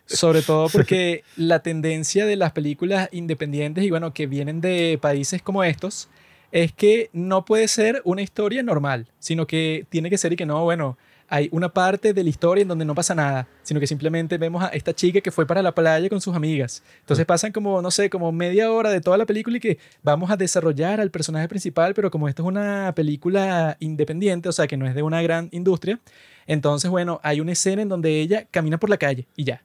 [0.07, 5.43] sobre todo porque la tendencia de las películas independientes y bueno, que vienen de países
[5.43, 6.09] como estos,
[6.55, 10.47] es que no puede ser una historia normal, sino que tiene que ser y que
[10.47, 10.97] no, bueno,
[11.29, 14.63] hay una parte de la historia en donde no pasa nada, sino que simplemente vemos
[14.63, 16.85] a esta chica que fue para la playa con sus amigas.
[17.01, 20.31] Entonces pasan como, no sé, como media hora de toda la película y que vamos
[20.31, 24.77] a desarrollar al personaje principal, pero como esto es una película independiente, o sea, que
[24.77, 25.99] no es de una gran industria,
[26.47, 29.65] entonces, bueno, hay una escena en donde ella camina por la calle y ya.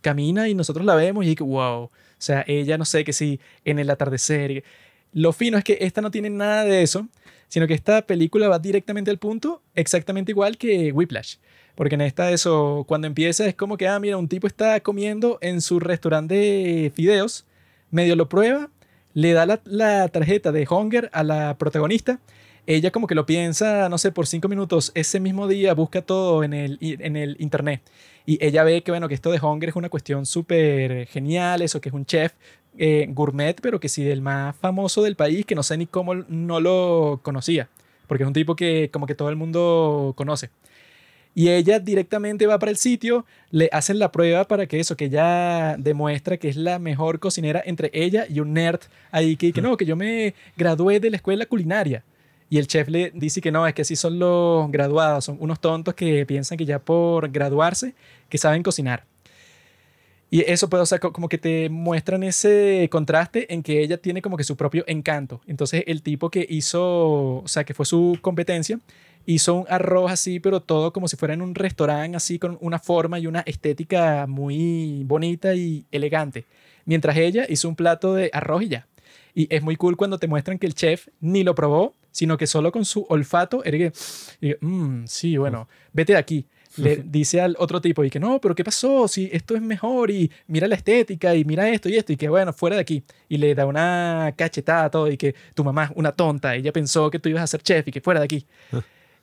[0.00, 1.90] Camina y nosotros la vemos y digo, wow.
[2.22, 4.62] O sea, ella, no sé, que si en el atardecer.
[5.12, 7.08] Lo fino es que esta no tiene nada de eso,
[7.48, 11.36] sino que esta película va directamente al punto, exactamente igual que Whiplash.
[11.74, 15.38] Porque en esta, eso, cuando empieza es como que, ah, mira, un tipo está comiendo
[15.42, 17.46] en su restaurante de fideos,
[17.90, 18.70] medio lo prueba,
[19.14, 22.20] le da la, tarjeta de Hunger a la protagonista,
[22.66, 26.44] ella como que lo piensa, no sé, por cinco minutos, ese mismo día busca todo
[26.44, 27.82] en el, en el internet.
[28.24, 31.80] Y ella ve que, bueno, que esto de Hunger es una cuestión súper genial, eso
[31.80, 32.32] que es un chef
[32.78, 36.14] eh, gourmet, pero que sí del más famoso del país, que no sé ni cómo
[36.14, 37.68] no lo conocía,
[38.06, 40.50] porque es un tipo que como que todo el mundo conoce.
[41.34, 45.06] Y ella directamente va para el sitio, le hacen la prueba para que eso, que
[45.06, 48.80] ella demuestra que es la mejor cocinera entre ella y un nerd
[49.10, 52.04] ahí que, que no, que yo me gradué de la escuela culinaria.
[52.50, 55.58] Y el chef le dice que no, es que así son los graduados, son unos
[55.58, 57.94] tontos que piensan que ya por graduarse,
[58.28, 59.04] que saben cocinar.
[60.32, 64.22] Y eso puede, o sea, como que te muestran ese contraste en que ella tiene
[64.22, 65.42] como que su propio encanto.
[65.46, 68.80] Entonces el tipo que hizo, o sea, que fue su competencia,
[69.26, 72.78] hizo un arroz así, pero todo como si fuera en un restaurante así, con una
[72.78, 76.46] forma y una estética muy bonita y elegante.
[76.86, 78.88] Mientras ella hizo un plato de arroz y ya.
[79.34, 82.46] Y es muy cool cuando te muestran que el chef ni lo probó, sino que
[82.46, 83.62] solo con su olfato,
[84.40, 88.40] y, mmm, sí, bueno, vete de aquí le dice al otro tipo y que no,
[88.40, 89.08] pero ¿qué pasó?
[89.08, 92.28] Si esto es mejor y mira la estética y mira esto y esto y que
[92.28, 93.02] bueno, fuera de aquí.
[93.28, 96.72] Y le da una cachetada a todo y que tu mamá es una tonta, ella
[96.72, 98.46] pensó que tú ibas a ser chef y que fuera de aquí.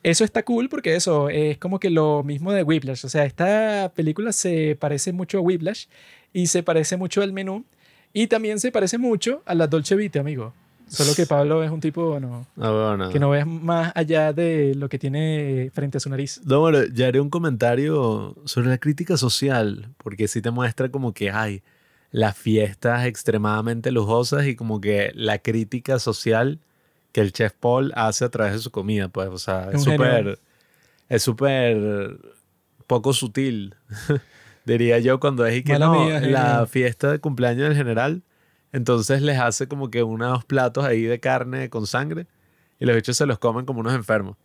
[0.01, 3.05] Eso está cool porque eso es como que lo mismo de Whiplash.
[3.05, 5.87] O sea, esta película se parece mucho a Whiplash
[6.31, 7.65] y se parece mucho al menú
[8.13, 10.53] y también se parece mucho a la Dolce Vita, amigo.
[10.89, 14.89] Solo que Pablo es un tipo bueno, Ah, que no ves más allá de lo
[14.89, 16.41] que tiene frente a su nariz.
[16.45, 21.13] No, bueno, ya haré un comentario sobre la crítica social, porque sí te muestra como
[21.13, 21.61] que hay
[22.11, 26.59] las fiestas extremadamente lujosas y como que la crítica social
[27.11, 30.39] que el chef Paul hace a través de su comida, pues, o sea, es súper,
[31.07, 32.17] es súper
[32.87, 33.75] poco sutil,
[34.65, 38.23] diría yo, cuando es y que Mala no, mía, la fiesta de cumpleaños del general,
[38.71, 42.27] entonces les hace como que unos platos ahí de carne con sangre
[42.79, 44.37] y los bichos se los comen como unos enfermos.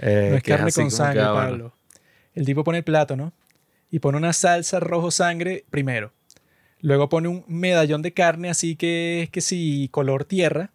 [0.00, 1.48] Eh, No es carne con sangre, ah, bueno.
[1.48, 1.72] Pablo.
[2.34, 3.32] El tipo pone el plato, ¿no?
[3.90, 6.12] Y pone una salsa rojo sangre primero.
[6.80, 10.70] Luego pone un medallón de carne así que es que sí, color tierra.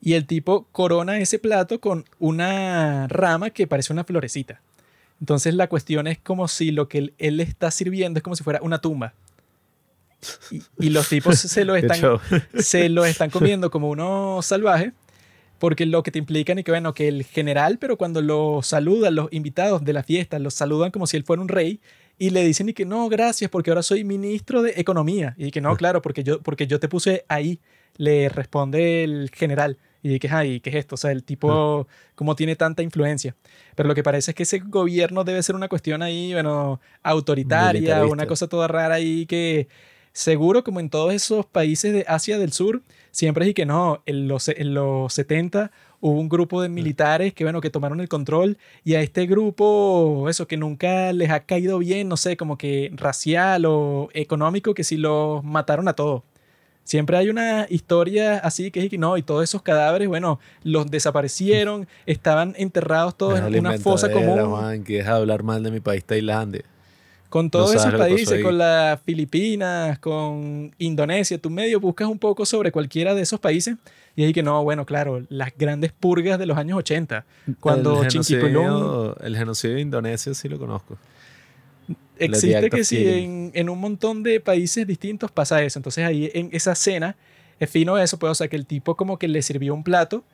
[0.00, 4.60] Y el tipo corona ese plato con una rama que parece una florecita.
[5.20, 8.34] Entonces la cuestión es como si lo que él, él le está sirviendo es como
[8.34, 9.12] si fuera una tumba.
[10.50, 12.20] Y, y los tipos se lo están
[12.58, 14.92] se lo están comiendo como unos salvajes,
[15.58, 19.14] porque lo que te implican y que, bueno, que el general, pero cuando lo saludan
[19.14, 21.80] los invitados de la fiesta, los saludan como si él fuera un rey
[22.20, 25.34] y le dicen y que no, gracias, porque ahora soy ministro de Economía.
[25.38, 27.60] Y que no, claro, porque yo, porque yo te puse ahí,
[27.96, 29.78] le responde el general.
[30.02, 30.96] Y que, ay, ¿qué es esto?
[30.96, 33.36] O sea, el tipo, ¿cómo tiene tanta influencia?
[33.74, 38.04] Pero lo que parece es que ese gobierno debe ser una cuestión ahí, bueno, autoritaria,
[38.04, 39.68] una cosa toda rara ahí que
[40.12, 44.02] seguro como en todos esos países de Asia del Sur, siempre es y que no,
[44.06, 45.70] en los, en los 70
[46.00, 50.26] hubo un grupo de militares que, bueno, que tomaron el control y a este grupo,
[50.28, 54.84] eso, que nunca les ha caído bien, no sé, como que racial o económico, que
[54.84, 56.22] si los mataron a todos.
[56.82, 60.40] Siempre hay una historia así que es y que no, y todos esos cadáveres, bueno,
[60.64, 65.62] los desaparecieron, estaban enterrados todos en una fosa común Juan, que deja de hablar mal
[65.62, 66.64] de mi país, Tailandia.
[67.30, 72.72] Con todos esos países, con las Filipinas, con Indonesia, tú medio buscas un poco sobre
[72.72, 73.76] cualquiera de esos países
[74.16, 77.24] y ahí que no, bueno, claro, las grandes purgas de los años 80,
[77.60, 80.98] cuando el genocidio, el genocidio de Indonesia sí lo conozco.
[82.18, 83.06] existe que killing.
[83.06, 85.78] en, en un montón de países distintos pasa eso.
[85.78, 87.16] Entonces ahí en esa cena
[87.60, 90.24] es fino eso, pues, o sea, que el tipo como que le sirvió un plato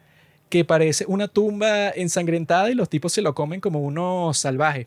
[0.48, 4.86] que parece una tumba ensangrentada y los tipos se lo comen como unos salvajes.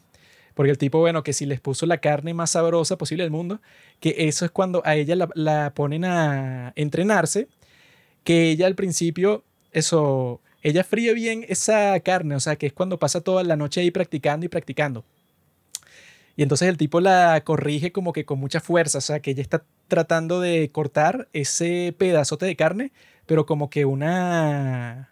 [0.59, 3.61] Porque el tipo, bueno, que si les puso la carne más sabrosa posible del mundo,
[4.01, 7.47] que eso es cuando a ella la, ponen a entrenarse,
[8.25, 12.99] que ella al principio, eso, ella fríe bien esa carne, o sea, que es cuando
[12.99, 15.05] pasa toda la noche ahí practicando y practicando.
[16.35, 19.41] Y entonces el tipo la corrige como que con mucha fuerza, o sea, que ella
[19.41, 22.91] está tratando de cortar ese pedazote de carne,
[23.27, 25.09] pero como que una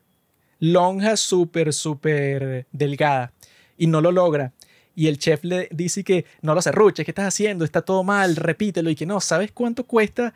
[0.60, 3.32] lonja súper, súper delgada.
[3.78, 4.52] Y no lo logra.
[4.98, 7.64] Y el chef le dice que no lo serruches, ¿qué estás haciendo?
[7.64, 8.90] Está todo mal, repítelo.
[8.90, 10.34] Y que no, ¿sabes cuánto cuesta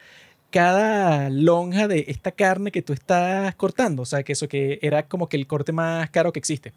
[0.51, 4.03] cada lonja de esta carne que tú estás cortando?
[4.03, 6.73] O sea, que eso que era como que el corte más caro que existe.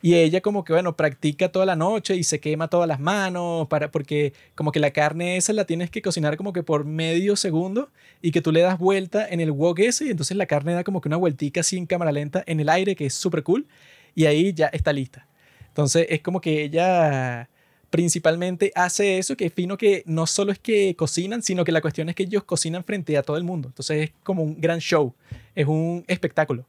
[0.00, 3.66] Y ella como que, bueno, practica toda la noche y se quema todas las manos,
[3.66, 7.34] para, porque como que la carne esa la tienes que cocinar como que por medio
[7.34, 10.74] segundo y que tú le das vuelta en el wok ese y entonces la carne
[10.74, 13.42] da como que una vueltica así en cámara lenta en el aire, que es súper
[13.42, 13.66] cool,
[14.14, 15.26] y ahí ya está lista.
[15.72, 17.48] Entonces es como que ella
[17.90, 21.80] principalmente hace eso, que es fino que no solo es que cocinan, sino que la
[21.80, 23.68] cuestión es que ellos cocinan frente a todo el mundo.
[23.68, 25.14] Entonces es como un gran show,
[25.54, 26.66] es un espectáculo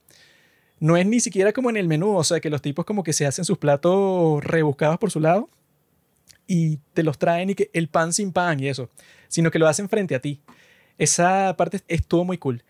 [0.84, 3.14] no es ni siquiera como en el menú, o sea, que los tipos como que
[3.14, 5.50] se hacen sus platos rebuscados por su lado
[6.46, 8.90] y te los traen y que el pan sin pan y eso,
[9.30, 10.42] sino que lo hacen frente a ti.
[10.98, 12.66] Esa parte estuvo muy cool.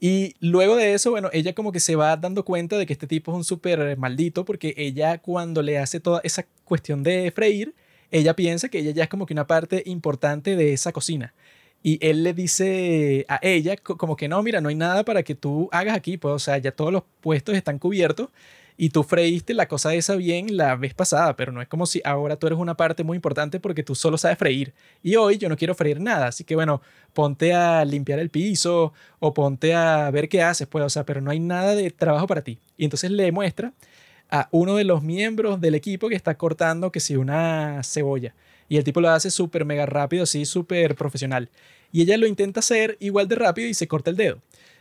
[0.00, 3.06] Y luego de eso, bueno, ella como que se va dando cuenta de que este
[3.06, 7.74] tipo es un súper maldito porque ella cuando le hace toda esa cuestión de freír,
[8.10, 11.34] ella piensa que ella ya es como que una parte importante de esa cocina.
[11.82, 15.34] Y él le dice a ella como que no, mira, no hay nada para que
[15.34, 18.30] tú hagas aquí, pues, o sea, ya todos los puestos están cubiertos
[18.80, 22.00] y tú freíste la cosa esa bien la vez pasada, pero no es como si
[22.04, 24.72] ahora tú eres una parte muy importante porque tú solo sabes freír.
[25.02, 26.80] Y hoy yo no quiero freír nada, así que bueno,
[27.12, 31.20] ponte a limpiar el piso o ponte a ver qué haces, pues, o sea, pero
[31.20, 32.60] no hay nada de trabajo para ti.
[32.76, 33.72] Y entonces le muestra
[34.30, 38.34] a uno de los miembros del equipo que está cortando que si una cebolla.
[38.68, 41.50] Y el tipo lo hace súper mega rápido, así súper profesional.
[41.90, 44.38] Y ella lo intenta hacer igual de rápido y se corta el dedo.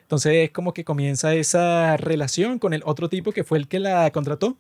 [0.08, 3.80] Entonces es como que comienza esa relación con el otro tipo que fue el que
[3.82, 4.56] la contrató.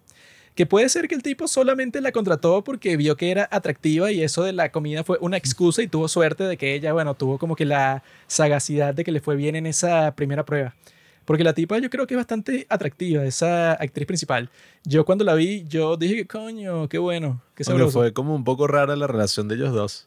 [0.55, 4.21] Que puede ser que el tipo solamente la contrató porque vio que era atractiva y
[4.21, 7.38] eso de la comida fue una excusa y tuvo suerte de que ella, bueno, tuvo
[7.38, 10.75] como que la sagacidad de que le fue bien en esa primera prueba.
[11.23, 14.49] Porque la tipa yo creo que es bastante atractiva, esa actriz principal.
[14.83, 17.99] Yo cuando la vi, yo dije, coño, qué bueno, qué sabroso.
[17.99, 20.05] fue como un poco rara la relación de ellos dos.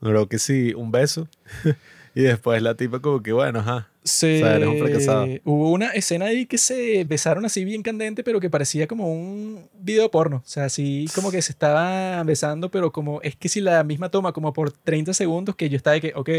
[0.00, 1.28] Creo que sí, un beso.
[2.16, 3.90] y después la tipa como que, bueno, ajá.
[4.02, 4.36] Sí.
[4.36, 5.26] O sea, eres un fracasado.
[5.44, 9.68] Hubo una escena ahí que se besaron así bien candente, pero que parecía como un
[9.78, 10.38] video porno.
[10.38, 14.08] O sea, así como que se estaban besando, pero como es que si la misma
[14.10, 16.30] toma como por 30 segundos que yo estaba de que, ok,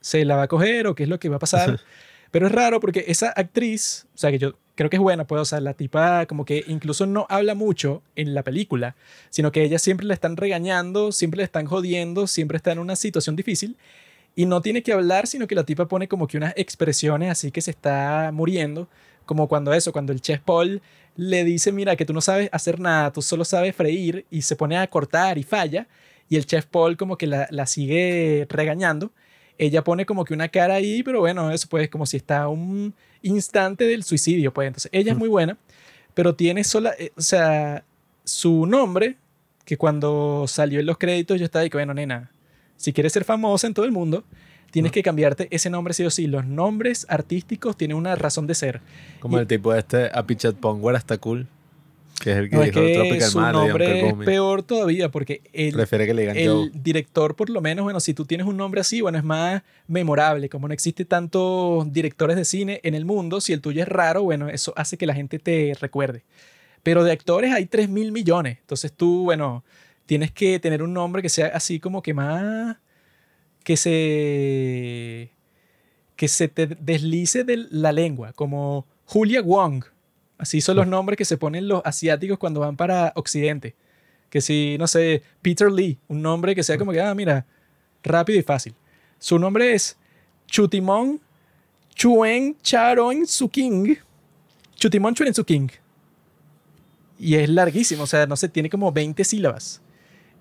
[0.00, 1.80] se la va a coger o qué es lo que va a pasar.
[2.30, 5.40] Pero es raro porque esa actriz, o sea, que yo creo que es buena, pues,
[5.40, 8.94] o sea, la tipa como que incluso no habla mucho en la película,
[9.30, 12.94] sino que ella siempre la están regañando, siempre le están jodiendo, siempre está en una
[12.94, 13.76] situación difícil
[14.36, 17.50] y no tiene que hablar, sino que la tipa pone como que unas expresiones así
[17.50, 18.86] que se está muriendo,
[19.24, 20.82] como cuando eso, cuando el chef Paul
[21.16, 24.54] le dice, mira, que tú no sabes hacer nada, tú solo sabes freír y se
[24.54, 25.88] pone a cortar y falla,
[26.28, 29.10] y el chef Paul como que la, la sigue regañando.
[29.58, 32.94] Ella pone como que una cara ahí, pero bueno, eso pues como si está un
[33.22, 34.66] instante del suicidio, pues.
[34.66, 35.56] Entonces ella es muy buena,
[36.14, 37.84] pero tiene sola, eh, o sea,
[38.24, 39.16] su nombre,
[39.64, 42.30] que cuando salió en los créditos yo estaba de que, bueno, nena,
[42.76, 44.24] si quieres ser famosa en todo el mundo,
[44.70, 46.26] tienes que cambiarte ese nombre sí o sí.
[46.26, 48.80] Los nombres artísticos tienen una razón de ser.
[49.20, 51.46] Como el tipo este, Apichat Pongwar, está cool.
[52.20, 55.74] Que es el que no, dijo es que su nombre es peor todavía porque el,
[55.74, 58.80] Prefiere que le digan el director, por lo menos, bueno, si tú tienes un nombre
[58.80, 60.48] así, bueno, es más memorable.
[60.48, 64.22] Como no existe tantos directores de cine en el mundo, si el tuyo es raro,
[64.22, 66.22] bueno, eso hace que la gente te recuerde.
[66.82, 68.58] Pero de actores hay 3 mil millones.
[68.60, 69.62] Entonces tú, bueno,
[70.06, 72.76] tienes que tener un nombre que sea así como que más.
[73.64, 75.32] que se.
[76.16, 79.84] que se te deslice de la lengua, como Julia Wong
[80.38, 83.74] Así son los nombres que se ponen los asiáticos cuando van para Occidente.
[84.28, 87.46] Que si, no sé, Peter Lee, un nombre que sea como que, ah, mira,
[88.02, 88.74] rápido y fácil.
[89.18, 89.96] Su nombre es
[90.46, 91.20] Chutimon
[91.94, 93.98] Chuen Charon Suking.
[94.74, 95.70] Chutimon Chuen Suking.
[97.18, 99.80] Y es larguísimo, o sea, no sé, tiene como 20 sílabas.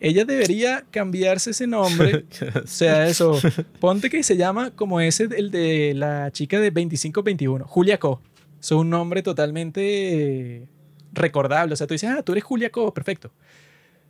[0.06, 2.26] Ella debería cambiarse ese nombre.
[2.64, 3.40] o sea, eso.
[3.80, 8.22] Ponte que se llama como ese, el de la chica de 25-21, Julia Ko
[8.66, 10.68] es un nombre totalmente
[11.14, 11.74] recordable.
[11.74, 13.32] O sea, tú dices, ah, tú eres Julia Co, perfecto.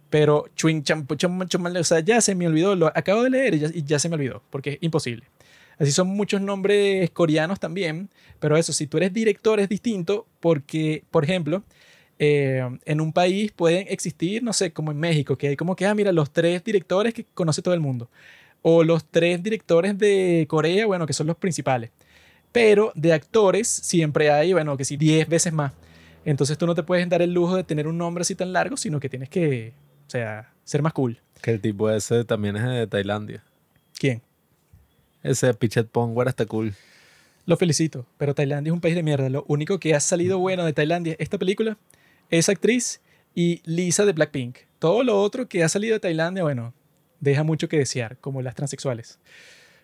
[0.10, 2.76] Pero Chuin o sea, ya se me olvidó.
[2.76, 5.26] Lo acabo de leer y ya, se me olvidó, porque es imposible.
[5.78, 11.04] Así son muchos nombres coreanos también, pero eso, si tú eres director es distinto porque,
[11.12, 11.64] por ejemplo,
[12.20, 15.86] eh, en un país pueden existir, no sé, como en México, que hay como que,
[15.86, 18.10] ah, mira, los tres directores que conoce todo el mundo.
[18.62, 21.92] O los tres directores de Corea, bueno, que son los principales.
[22.52, 25.74] Pero de actores siempre hay, bueno, que sí, 10 veces más.
[26.24, 28.78] Entonces tú no te puedes dar el lujo de tener un nombre así tan largo,
[28.78, 29.74] sino que tienes que,
[30.08, 31.20] o sea, ser más cool.
[31.42, 33.44] Que el tipo ese también es de Tailandia.
[34.00, 34.22] ¿Quién?
[35.22, 36.74] Ese Pichet Pongwar está cool.
[37.46, 39.30] Lo felicito, pero Tailandia es un país de mierda.
[39.30, 41.78] Lo único que ha salido bueno de Tailandia esta película,
[42.30, 43.02] esa actriz
[43.34, 44.58] y Lisa de Blackpink.
[44.80, 46.74] Todo lo otro que ha salido de Tailandia, bueno,
[47.20, 49.20] deja mucho que desear, como las transexuales.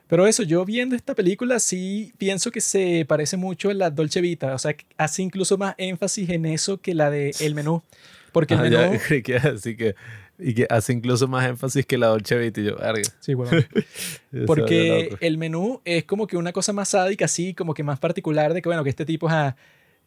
[0.07, 4.19] Pero eso, yo viendo esta película sí pienso que se parece mucho a la Dolce
[4.19, 7.81] Vita, o sea, hace incluso más énfasis en eso que la de El Menú.
[8.33, 8.75] Porque el Ah, menú...
[8.93, 9.95] ya, creí que así que
[10.43, 12.75] y que hace incluso más énfasis que la Dolce Vita y yo.
[13.19, 13.51] Sí, bueno.
[14.47, 18.53] Porque el menú es como que una cosa más sádica, así, como que más particular
[18.53, 19.29] de que, bueno, que este tipo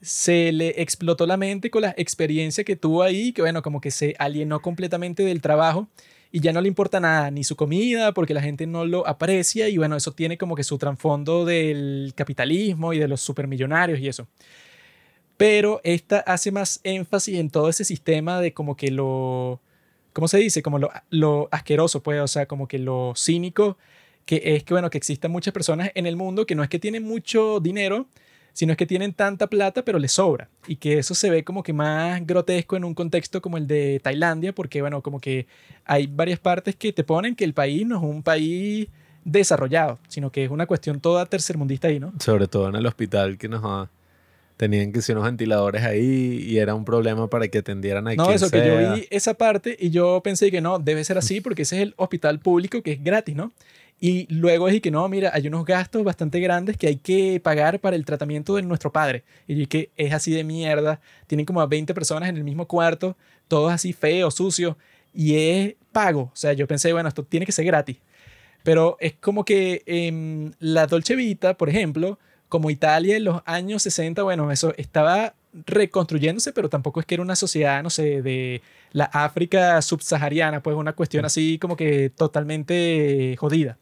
[0.04, 3.90] se le explotó la mente con la experiencia que tuvo ahí, que, bueno, como que
[3.90, 5.88] se alienó completamente del trabajo
[6.30, 9.68] y ya no le importa nada, ni su comida, porque la gente no lo aprecia
[9.68, 14.08] y, bueno, eso tiene como que su trasfondo del capitalismo y de los supermillonarios y
[14.08, 14.26] eso.
[15.38, 19.60] Pero esta hace más énfasis en todo ese sistema de como que lo,
[20.12, 20.62] ¿cómo se dice?
[20.62, 23.78] Como lo, lo asqueroso, pues, o sea, como que lo cínico,
[24.26, 26.78] que es que, bueno, que existan muchas personas en el mundo que no es que
[26.78, 28.06] tienen mucho dinero,
[28.54, 30.48] sino es que tienen tanta plata, pero les sobra.
[30.66, 34.00] Y que eso se ve como que más grotesco en un contexto como el de
[34.02, 35.46] Tailandia, porque, bueno, como que
[35.84, 38.88] hay varias partes que te ponen que el país no es un país
[39.24, 42.12] desarrollado, sino que es una cuestión toda tercermundista ahí, ¿no?
[42.20, 43.90] Sobre todo en el hospital que nos ah,
[44.56, 48.30] tenían que ser unos ventiladores ahí y era un problema para que atendieran a No,
[48.30, 51.62] eso que yo vi esa parte y yo pensé que no, debe ser así porque
[51.62, 53.52] ese es el hospital público que es gratis, ¿no?
[54.00, 57.80] Y luego dije que no, mira, hay unos gastos bastante grandes que hay que pagar
[57.80, 59.24] para el tratamiento de nuestro padre.
[59.46, 63.16] Y que es así de mierda, tienen como a 20 personas en el mismo cuarto,
[63.48, 64.76] todos así feos, sucios,
[65.14, 66.22] y es pago.
[66.32, 67.96] O sea, yo pensé, bueno, esto tiene que ser gratis.
[68.62, 73.82] Pero es como que em, la Dolce Vita, por ejemplo, como Italia en los años
[73.82, 75.34] 60, bueno, eso estaba
[75.66, 80.76] reconstruyéndose, pero tampoco es que era una sociedad, no sé, de la África subsahariana, pues
[80.76, 83.78] una cuestión así como que totalmente jodida.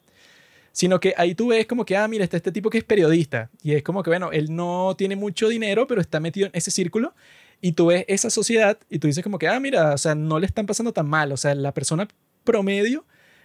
[0.72, 3.50] Sino que ahí tú ves como que, ah, mira, está este tipo que es periodista.
[3.62, 6.70] Y es como que, bueno, él no tiene mucho dinero, pero está metido en ese
[6.70, 7.14] círculo.
[7.60, 10.38] Y tú ves esa sociedad y tú dices como que, ah, mira, o sea, no
[10.38, 11.30] le están pasando tan mal.
[11.32, 12.08] O sea, la persona
[12.44, 13.04] promedio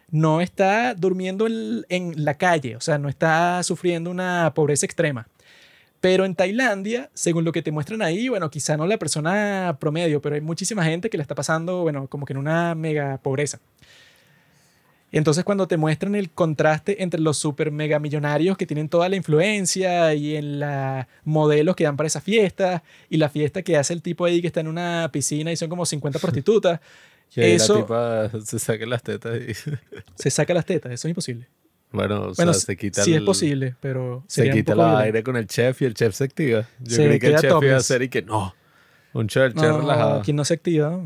[0.09, 5.27] no está durmiendo en, en la calle, o sea, no está sufriendo una pobreza extrema.
[5.99, 10.21] Pero en Tailandia, según lo que te muestran ahí, bueno, quizá no la persona promedio,
[10.21, 13.59] pero hay muchísima gente que la está pasando, bueno, como que en una mega pobreza.
[15.11, 19.07] Y entonces cuando te muestran el contraste entre los super mega millonarios que tienen toda
[19.07, 23.77] la influencia y en la modelos que dan para esa fiesta y la fiesta que
[23.77, 26.81] hace el tipo ahí que está en una piscina y son como 50 prostitutas,
[27.33, 29.53] Que ahí eso- la tipa se saque las tetas y
[30.15, 31.47] se saca las tetas, eso es imposible.
[31.93, 34.97] bueno, o Bueno, sea, se quita sí el, es posible, pero se quita violento.
[34.97, 36.67] aire con el chef y el chef se activa.
[36.81, 38.53] Yo Se creí que el chef iba a hacer y que no.
[39.13, 40.21] Un chef, el chef No, relajado.
[40.21, 40.99] quien no se activa.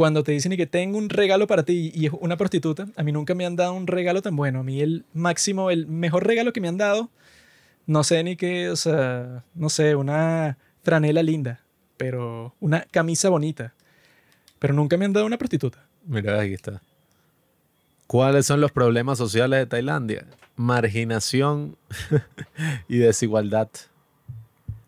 [0.00, 3.02] Cuando te dicen y que tengo un regalo para ti y es una prostituta, a
[3.02, 4.60] mí nunca me han dado un regalo tan bueno.
[4.60, 7.10] A mí el máximo, el mejor regalo que me han dado,
[7.84, 11.60] no sé ni qué, o sea, no sé, una franela linda,
[11.98, 13.74] pero una camisa bonita.
[14.58, 15.84] Pero nunca me han dado una prostituta.
[16.06, 16.80] Mira, aquí está.
[18.06, 20.24] ¿Cuáles son los problemas sociales de Tailandia?
[20.56, 21.76] Marginación
[22.88, 23.68] y desigualdad.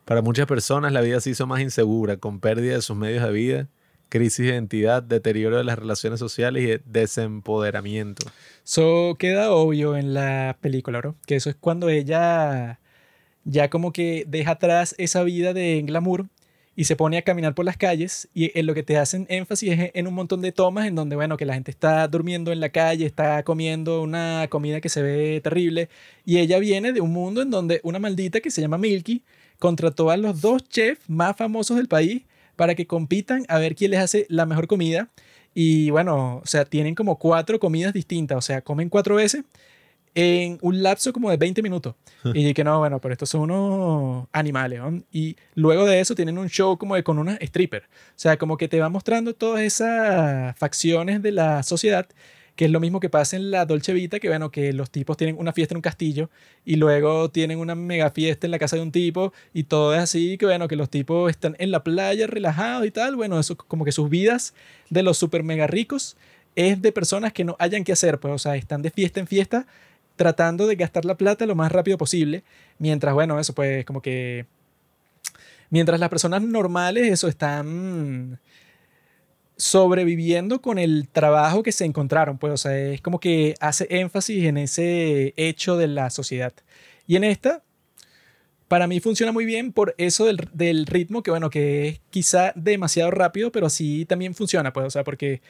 [0.07, 3.31] Para muchas personas la vida se hizo más insegura, con pérdida de sus medios de
[3.31, 3.69] vida,
[4.13, 8.27] crisis de identidad, deterioro de las relaciones sociales y desempoderamiento.
[8.63, 11.17] Eso queda obvio en la película, bro.
[11.27, 12.79] Que eso es cuando ella
[13.45, 16.27] ya como que deja atrás esa vida de glamour
[16.77, 19.79] y se pone a caminar por las calles y en lo que te hacen énfasis
[19.79, 22.61] es en un montón de tomas en donde, bueno, que la gente está durmiendo en
[22.61, 25.89] la calle, está comiendo una comida que se ve terrible
[26.27, 29.23] y ella viene de un mundo en donde una maldita que se llama Milky
[29.59, 32.25] contrató a los dos chefs más famosos del país
[32.63, 35.09] para que compitan a ver quién les hace la mejor comida
[35.53, 39.43] y bueno, o sea, tienen como cuatro comidas distintas, o sea, comen cuatro veces
[40.15, 41.97] en un lapso como de 20 minutos.
[42.23, 44.79] Y dije, no, bueno, pero estos son unos animales.
[44.79, 45.03] ¿no?
[45.11, 47.83] Y luego de eso tienen un show como de con una stripper.
[47.83, 52.07] O sea, como que te va mostrando todas esas facciones de la sociedad,
[52.57, 55.17] que es lo mismo que pasa en la Dolce Vita, que bueno, que los tipos
[55.17, 56.29] tienen una fiesta en un castillo
[56.65, 60.01] y luego tienen una mega fiesta en la casa de un tipo y todo es
[60.01, 63.17] así, que bueno, que los tipos están en la playa relajados y tal.
[63.17, 64.55] Bueno, eso como que sus vidas
[64.91, 66.17] de los super mega ricos
[66.55, 69.27] es de personas que no hayan que hacer, pues, o sea, están de fiesta en
[69.27, 69.67] fiesta
[70.17, 72.45] tratando de gastar la plata lo más rápido posible,
[72.79, 74.47] mientras, bueno, eso pues como que...
[75.71, 78.39] Mientras las personas normales, eso, están
[79.63, 84.45] sobreviviendo con el trabajo que se encontraron, pues, o sea, es como que hace énfasis
[84.47, 86.53] en ese hecho de la sociedad.
[87.07, 87.63] Y en esta,
[88.67, 93.13] para mí funciona muy bien por eso del, ritmo, que bueno, que es quizá demasiado
[93.13, 95.41] rápido, pero sí también funciona, pues, o sea, porque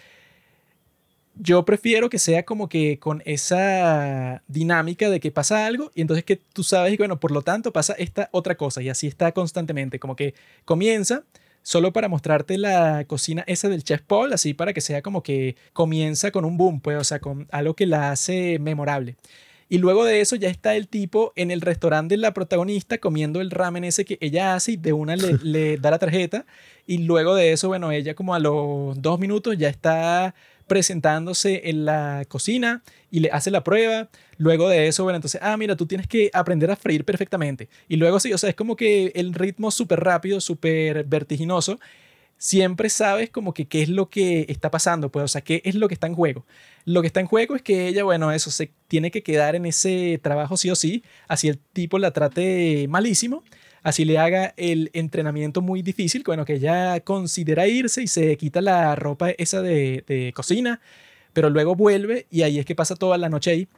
[1.35, 6.25] yo prefiero que sea como que con esa dinámica de que pasa algo y entonces
[6.25, 9.33] que tú sabes y bueno, por lo tanto pasa esta otra cosa y así está
[9.33, 10.35] constantemente, como que
[10.67, 11.25] comienza,
[11.63, 15.57] solo para mostrarte la cocina esa del Chef Paul, así para que sea como que
[15.73, 19.17] comienza con un boom, pues, o sea, con algo que la hace memorable.
[19.69, 23.41] Y luego de eso ya está el tipo en el restaurante de la protagonista comiendo
[23.41, 26.45] el ramen ese que ella hace y de una le, le da la tarjeta.
[26.87, 30.35] Y luego de eso, bueno, ella como a los dos minutos ya está
[30.73, 34.09] presentándose en la cocina y le hace la prueba.
[34.39, 37.69] Luego de eso, bueno, entonces, ah, mira, tú tienes que aprender a freír perfectamente.
[37.89, 41.79] Y luego sí, o sea, es como que el ritmo súper rápido, súper vertiginoso.
[42.39, 45.75] Siempre sabes como que qué es lo que está pasando, pues, o sea, qué es
[45.75, 46.47] lo que está en juego.
[46.87, 49.67] Lo que está en juego es que ella, bueno, eso se tiene que quedar en
[49.67, 53.45] ese trabajo sí o sí, así el tipo la trate malísimo,
[53.83, 58.61] así le haga el entrenamiento muy difícil, bueno, que ella considera irse y se quita
[58.61, 60.81] la ropa esa de, cocina,
[61.33, 63.69] pero luego vuelve y ahí es que pasa toda la noche ahí.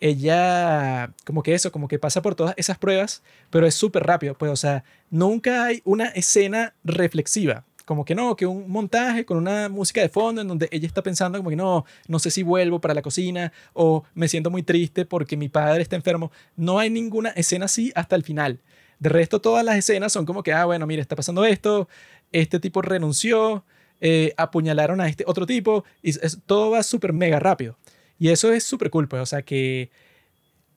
[0.00, 4.34] Ella, como que eso, como que pasa por todas esas pruebas, pero es súper rápido,
[4.36, 9.36] pues, o sea, nunca hay una escena reflexiva como que no, que un montaje con
[9.36, 12.42] una música de fondo en donde ella está pensando como que no, no sé si
[12.42, 16.32] vuelvo para la cocina o me siento muy triste porque mi padre está enfermo.
[16.56, 18.60] No hay ninguna escena así hasta el final.
[18.98, 21.88] De resto, todas las escenas son como que, ah, bueno, mira, está pasando esto,
[22.32, 23.64] este tipo renunció,
[24.00, 27.76] eh, apuñalaron a este otro tipo, y es- todo va súper mega rápido.
[28.18, 29.90] Y eso es súper cool, pues, o sea que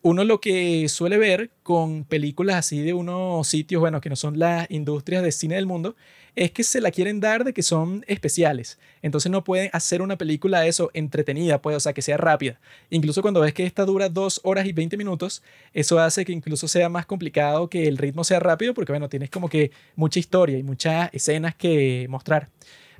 [0.02, 4.40] uno lo que suele ver con películas así de unos sitios, bueno, que no son
[4.40, 5.96] las industrias de cine del mundo,
[6.38, 8.78] es que se la quieren dar de que son especiales.
[9.02, 12.60] Entonces no pueden hacer una película eso entretenida, pues, o sea, que sea rápida.
[12.92, 15.42] Incluso cuando ves que esta dura dos horas y 20 minutos,
[15.74, 19.32] eso hace que incluso sea más complicado que el ritmo sea rápido, porque, bueno, tienes
[19.32, 22.50] como que mucha historia y muchas escenas que mostrar.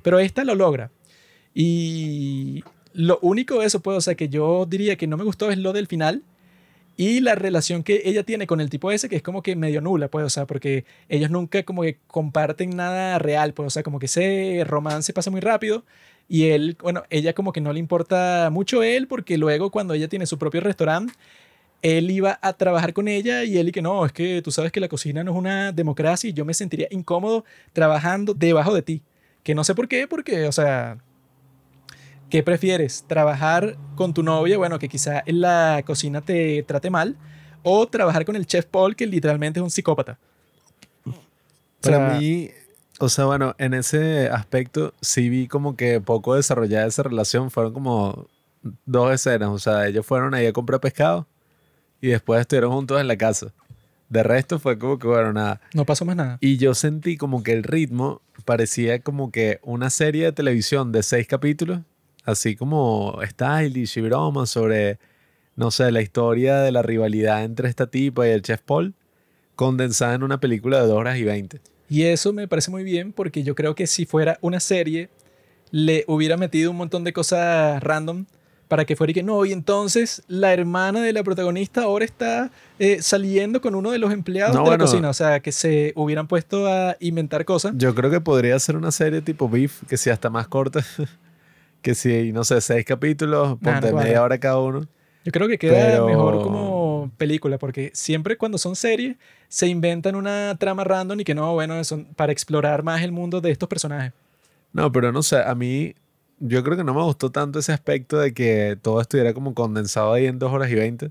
[0.02, 0.90] Pero esta lo logra.
[1.54, 5.50] Y lo único de eso, pues, o sea, que yo diría que no me gustó
[5.52, 6.24] es lo del final.
[7.00, 9.80] Y la relación que ella tiene con el tipo ese, que es como que medio
[9.80, 13.84] nula, pues, o sea, porque ellos nunca como que comparten nada real, pues, o sea,
[13.84, 15.84] como que ese romance pasa muy rápido.
[16.28, 20.08] Y él, bueno, ella como que no le importa mucho él, porque luego cuando ella
[20.08, 21.14] tiene su propio restaurante,
[21.82, 24.72] él iba a trabajar con ella y él y que no, es que tú sabes
[24.72, 28.82] que la cocina no es una democracia y yo me sentiría incómodo trabajando debajo de
[28.82, 29.02] ti.
[29.44, 30.98] Que no sé por qué, porque, o sea,
[32.30, 33.04] ¿Qué prefieres?
[33.06, 37.16] ¿Trabajar con tu novia, bueno, que quizá en la cocina te trate mal?
[37.62, 40.18] ¿O trabajar con el chef Paul, que literalmente es un psicópata?
[41.80, 42.50] Para sea- mí,
[43.00, 47.50] o sea, bueno, en ese aspecto sí vi como que poco desarrollada esa relación.
[47.50, 48.26] Fueron como
[48.84, 49.48] dos escenas.
[49.50, 51.26] O sea, ellos fueron ahí a comprar pescado
[52.00, 53.52] y después estuvieron juntos en la casa.
[54.08, 55.60] De resto fue como que, bueno, nada.
[55.74, 56.38] No pasó más nada.
[56.40, 61.02] Y yo sentí como que el ritmo parecía como que una serie de televisión de
[61.02, 61.80] seis capítulos,
[62.28, 64.98] así como stylish y bromas sobre,
[65.56, 68.94] no sé, la historia de la rivalidad entre esta tipa y el chef Paul,
[69.56, 71.60] condensada en una película de dos horas y veinte.
[71.88, 75.08] Y eso me parece muy bien porque yo creo que si fuera una serie,
[75.70, 78.26] le hubiera metido un montón de cosas random
[78.68, 82.50] para que fuera y que no, y entonces la hermana de la protagonista ahora está
[82.78, 85.94] eh, saliendo con uno de los empleados No, de la cocina, o sea, que se
[85.96, 87.72] hubieran puesto a inventar cosas.
[87.76, 90.84] Yo creo que podría ser una serie tipo Beef, que sea hasta más corta,
[91.82, 94.86] que si, no sé, seis capítulos, Nah, no ponte media hora cada uno.
[95.24, 99.16] Yo creo que queda Pero- mejor como película, porque siempre cuando son series
[99.48, 103.40] se inventan una trama random y que no, bueno, son para explorar más el mundo
[103.40, 104.12] de estos personajes.
[104.72, 105.94] No, pero no sé, a mí
[106.38, 110.12] yo creo que no me gustó tanto ese aspecto de que todo estuviera como condensado
[110.12, 111.10] ahí en dos horas y veinte.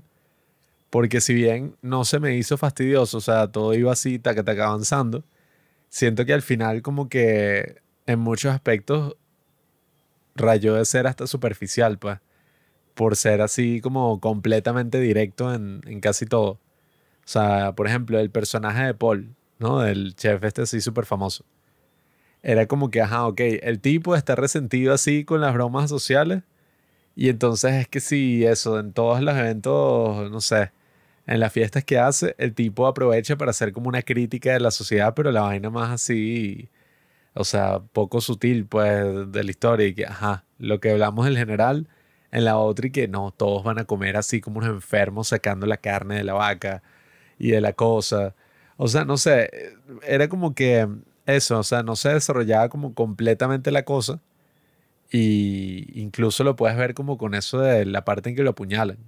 [0.90, 4.66] Porque si bien no se me hizo fastidioso, o sea, todo iba así, taca, taca,
[4.68, 5.22] avanzando,
[5.90, 9.14] siento que al final como que en muchos aspectos
[10.38, 12.18] rayó de ser hasta superficial, pues,
[12.94, 16.52] por ser así como completamente directo en, casi todo.
[16.52, 16.60] O
[17.30, 19.80] sea, por ejemplo, el personaje de Paul, ¿no?
[19.80, 21.44] Del chef este así súper famoso
[22.42, 26.42] era como que, ajá, ok, el tipo está resentido así con las bromas sociales.
[27.16, 30.72] Y entonces es que si eso, en todos los eventos, no sé,
[31.26, 34.70] en las fiestas que hace, el tipo aprovecha para hacer como una crítica de la
[34.70, 36.68] sociedad, pero la vaina más así,
[37.38, 39.86] o sea, poco sutil, pues, de la historia.
[39.86, 41.88] Y que, ajá, lo que hablamos en general,
[42.32, 45.66] en la otra, y que no, todos van a comer así como unos enfermos sacando
[45.66, 46.82] la carne de la vaca
[47.38, 48.34] y de la cosa.
[48.76, 49.50] O sea, no sé,
[50.06, 50.88] era como que
[51.26, 54.20] eso, o sea, no se desarrollaba como completamente la cosa.
[55.10, 58.98] Y incluso lo puedes ver como con eso de la parte en que lo apuñalan.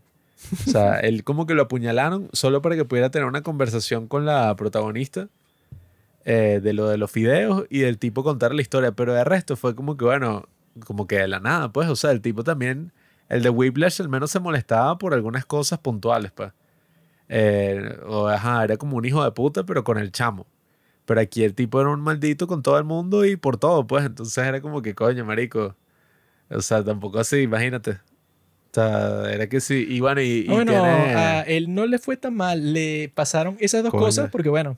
[0.66, 4.24] O sea, él como que lo apuñalaron solo para que pudiera tener una conversación con
[4.24, 5.28] la protagonista
[6.24, 8.92] eh, de lo de los fideos y del tipo contar la historia.
[8.92, 10.48] Pero de resto fue como que, bueno,
[10.86, 11.88] como que de la nada, pues.
[11.88, 12.92] O sea, el tipo también,
[13.28, 16.52] el de Whiplash al menos se molestaba por algunas cosas puntuales, pues.
[17.28, 20.46] Eh, o, ajá, era como un hijo de puta, pero con el chamo.
[21.04, 24.04] Pero aquí el tipo era un maldito con todo el mundo y por todo, pues.
[24.04, 25.74] Entonces era como que, coño, marico.
[26.50, 27.92] O sea, tampoco así, imagínate.
[27.92, 29.86] O sea, era que sí.
[29.88, 32.72] Y bueno, y, y bueno, tiene- a él no le fue tan mal.
[32.72, 34.04] Le pasaron esas dos Coño.
[34.04, 34.76] cosas porque, bueno,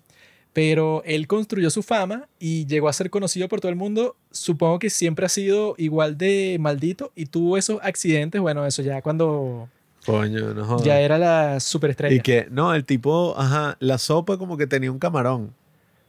[0.52, 4.16] pero él construyó su fama y llegó a ser conocido por todo el mundo.
[4.30, 8.40] Supongo que siempre ha sido igual de maldito y tuvo esos accidentes.
[8.40, 9.68] Bueno, eso ya cuando
[10.04, 10.84] Coño, no jodas.
[10.84, 12.14] ya era la superestrella.
[12.14, 15.54] Y que, no, el tipo, ajá, la sopa como que tenía un camarón.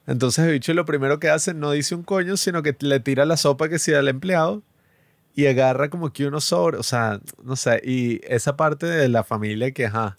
[0.08, 3.26] Entonces el bicho lo primero que hace no dice un coño, sino que le tira
[3.26, 4.62] la sopa que sea al empleado
[5.36, 9.24] y agarra como que uno sobre, o sea, no sé, y esa parte de la
[9.24, 10.16] familia que, ajá,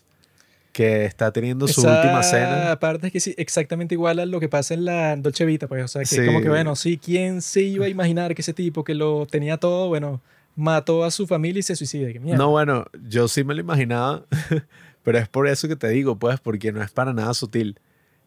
[0.74, 2.78] que está teniendo su Esa última cena.
[2.80, 5.84] parte es que sí, exactamente igual a lo que pasa en la Dolce Vita, pues,
[5.84, 6.26] o sea, que Sí.
[6.26, 9.56] como que, bueno, sí, ¿quién se iba a imaginar que ese tipo que lo tenía
[9.56, 10.20] todo, bueno,
[10.56, 12.08] mató a su familia y se suicida?
[12.20, 12.36] Mierda.
[12.36, 14.24] No, bueno, yo sí me lo imaginaba,
[15.04, 17.78] pero es por eso que te digo, pues, porque no es para nada sutil.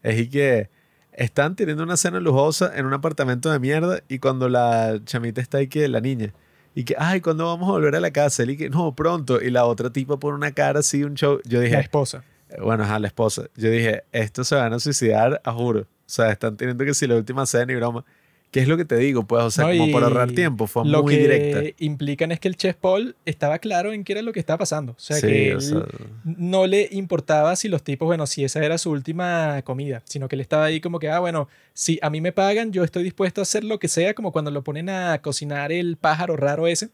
[0.02, 0.70] Es y que
[1.12, 5.58] están teniendo una cena lujosa en un apartamento de mierda y cuando la chamita está
[5.58, 6.32] ahí que la niña
[6.74, 8.44] y que, ay, ¿cuándo vamos a volver a la casa?
[8.44, 9.42] Él y que, no, pronto.
[9.42, 11.40] Y la otra tipa pone una cara así, un show.
[11.44, 12.22] Yo la dije, esposa.
[12.62, 13.44] Bueno, a la esposa.
[13.56, 15.80] Yo dije, estos se van a suicidar, a juro.
[15.80, 18.04] O sea, están teniendo que si la última cena y broma.
[18.50, 19.24] ¿Qué es lo que te digo?
[19.26, 21.60] Pues, o sea, No, como para ahorrar tiempo, fue lo muy que directa.
[21.84, 24.92] implican es que el chef Paul estaba claro en qué era lo que estaba pasando.
[24.92, 25.82] O sea, Sí, que o él sea,
[26.24, 30.36] no le importaba si los tipos, bueno, si esa era su última comida, sino que
[30.36, 33.42] él estaba ahí como que, ah, bueno, si a mí me pagan, yo estoy dispuesto
[33.42, 36.88] a hacer lo que sea, como cuando lo ponen a cocinar el pájaro raro ese,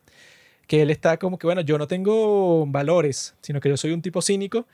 [0.66, 4.02] que él está como que, bueno, yo no tengo valores, sino que yo soy un
[4.02, 4.66] tipo cínico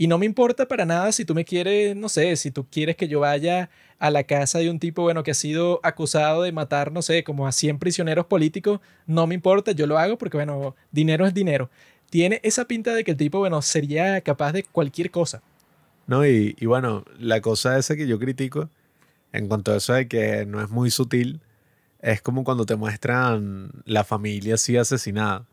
[0.00, 2.96] y no me importa para nada si tú me quieres, no sé, si tú quieres
[2.96, 6.52] que yo vaya a la casa de un tipo, bueno, que ha sido acusado de
[6.52, 10.38] matar, no sé, como a 100 prisioneros políticos, no me importa, yo lo hago porque,
[10.38, 11.68] bueno, dinero es dinero.
[12.08, 15.42] Tiene esa pinta de que el tipo, bueno, sería capaz de cualquier cosa.
[16.06, 18.70] No, y, y bueno, la cosa esa que yo critico
[19.34, 21.42] en cuanto a eso de que no es muy sutil,
[22.00, 25.44] es como cuando te muestran la familia así asesinada.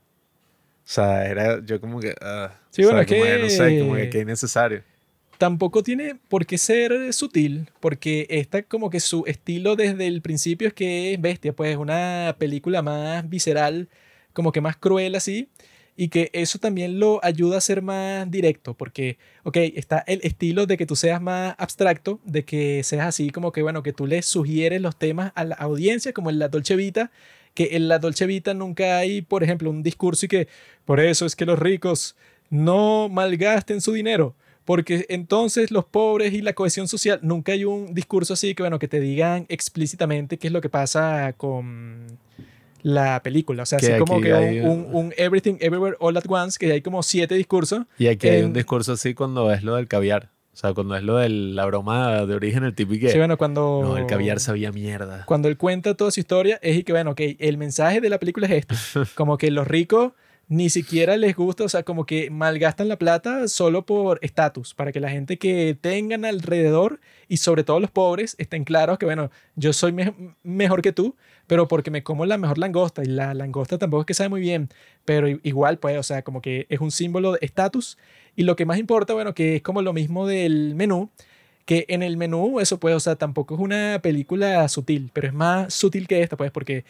[0.88, 2.16] O sea, era yo como que...
[2.22, 4.84] ah, Sí, bueno, es como no sé, como que que- innecesario.
[5.38, 10.70] Tampoco tiene por qué ser sutil, porque está como que su estilo desde el principio
[10.70, 13.88] es que es bestia, pues una película más visceral,
[14.34, 15.50] como que más cruel así,
[15.96, 20.66] y que eso también lo ayuda a ser más directo, porque, ok, está el estilo
[20.68, 24.08] de que tú seas más abstracto, de que seas así como que, bueno, que tú
[24.08, 27.12] le sugieres los temas a la audiencia, como en la Dolce Vita,
[27.58, 30.48] que en la Dolce Vita nunca hay, por ejemplo, un discurso y que,
[30.86, 32.16] por eso es que los ricos
[32.52, 37.96] no malgasten su dinero, porque entonces los pobres y la cohesión social, nunca hay un
[37.96, 42.20] discurso así que, bueno, que te digan explícitamente qué es lo que pasa con
[42.84, 43.64] la película.
[43.64, 46.72] O sea, Que así como que hay un, un- Everything Everywhere All at Once, que
[46.72, 47.86] hay como siete discursos.
[47.98, 50.30] Y aquí hay un en- discurso así cuando es lo del caviar.
[50.58, 53.12] O sea, cuando es lo de la broma de origen, el tipo y que...
[53.12, 53.82] Sí, bueno, cuando...
[53.84, 55.24] No, el caviar sabía mierda.
[55.28, 58.18] cuando él cuenta toda su historia es y que, bueno, ok, el mensaje de la
[58.18, 58.76] película es esto.
[59.14, 60.14] Como que los ricos
[60.50, 64.94] ni siquiera les gusta, o sea, como que malgastan la plata solo por estatus, para
[64.94, 69.30] que la gente que tengan alrededor y sobre todo los pobres estén claros que, bueno,
[69.56, 71.16] yo soy me- mejor que tú,
[71.48, 74.40] pero porque me como la mejor langosta y la langosta tampoco es que sabe muy
[74.42, 74.70] bien,
[75.04, 77.98] pero igual, pues, o sea, como que es un símbolo de estatus.
[78.36, 81.10] Y lo que más importa, bueno, que es como lo mismo del menú,
[81.66, 85.34] que en el menú eso pues, o sea, tampoco es una película sutil, pero es
[85.34, 86.86] más sutil que esta, pues, porque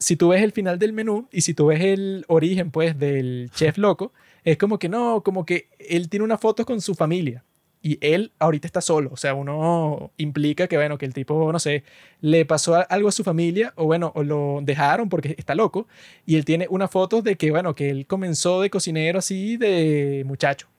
[0.00, 3.50] si tú ves el final del menú y si tú ves el origen, pues, del
[3.54, 4.12] chef loco,
[4.44, 7.44] es como que no, como que él tiene unas fotos con su familia
[7.82, 11.58] y él ahorita está solo, o sea, uno implica que, bueno, que el tipo, no
[11.58, 11.84] sé,
[12.20, 15.86] le pasó algo a su familia o, bueno, o lo dejaron porque está loco
[16.26, 20.24] y él tiene unas fotos de que, bueno, que él comenzó de cocinero así de
[20.26, 20.69] muchacho.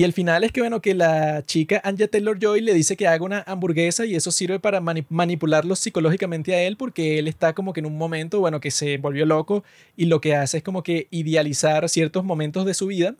[0.00, 3.22] Y el final es que, bueno, que la chica Anja Taylor-Joy le dice que haga
[3.22, 7.74] una hamburguesa y eso sirve para mani- manipularlo psicológicamente a él porque él está como
[7.74, 9.62] que en un momento, bueno, que se volvió loco
[9.98, 13.14] y lo que hace es como que idealizar ciertos momentos de su vida.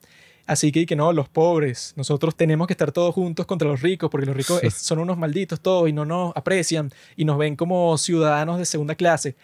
[0.46, 4.08] Así que, que no, los pobres, nosotros tenemos que estar todos juntos contra los ricos
[4.08, 7.98] porque los ricos son unos malditos todos y no nos aprecian y nos ven como
[7.98, 9.36] ciudadanos de segunda clase.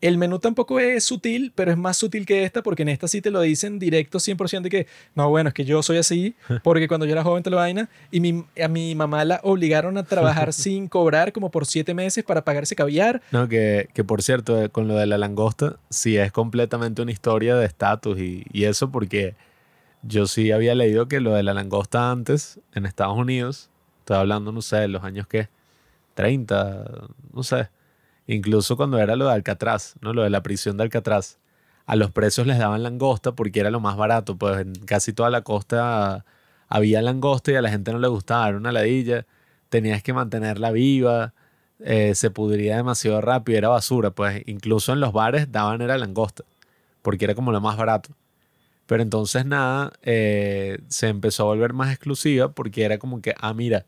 [0.00, 3.20] El menú tampoco es sutil, pero es más sutil que esta, porque en esta sí
[3.20, 4.86] te lo dicen directo 100% de que,
[5.16, 7.88] no, bueno, es que yo soy así, porque cuando yo era joven te lo vaina,
[8.10, 12.22] y mi, a mi mamá la obligaron a trabajar sin cobrar como por siete meses
[12.22, 13.22] para pagarse caviar.
[13.32, 17.10] No, que, que por cierto, eh, con lo de la langosta, sí es completamente una
[17.10, 19.34] historia de estatus y, y eso porque
[20.02, 23.70] yo sí había leído que lo de la langosta antes, en Estados Unidos,
[24.00, 25.48] estoy hablando, no sé, de los años que,
[26.14, 26.84] 30,
[27.32, 27.68] no sé,
[28.28, 30.12] incluso cuando era lo de Alcatraz, ¿no?
[30.12, 31.38] Lo de la prisión de Alcatraz,
[31.86, 35.30] a los presos les daban langosta porque era lo más barato, pues en casi toda
[35.30, 36.24] la costa
[36.68, 39.26] había langosta y a la gente no le gustaba, era una ladilla.
[39.70, 41.34] tenías que mantenerla viva,
[41.80, 44.10] eh, se pudría demasiado rápido, era basura.
[44.10, 46.44] Pues incluso en los bares daban era langosta,
[47.02, 48.10] porque era como lo más barato.
[48.86, 53.54] Pero entonces nada, eh, se empezó a volver más exclusiva porque era como que, ah,
[53.54, 53.86] mira,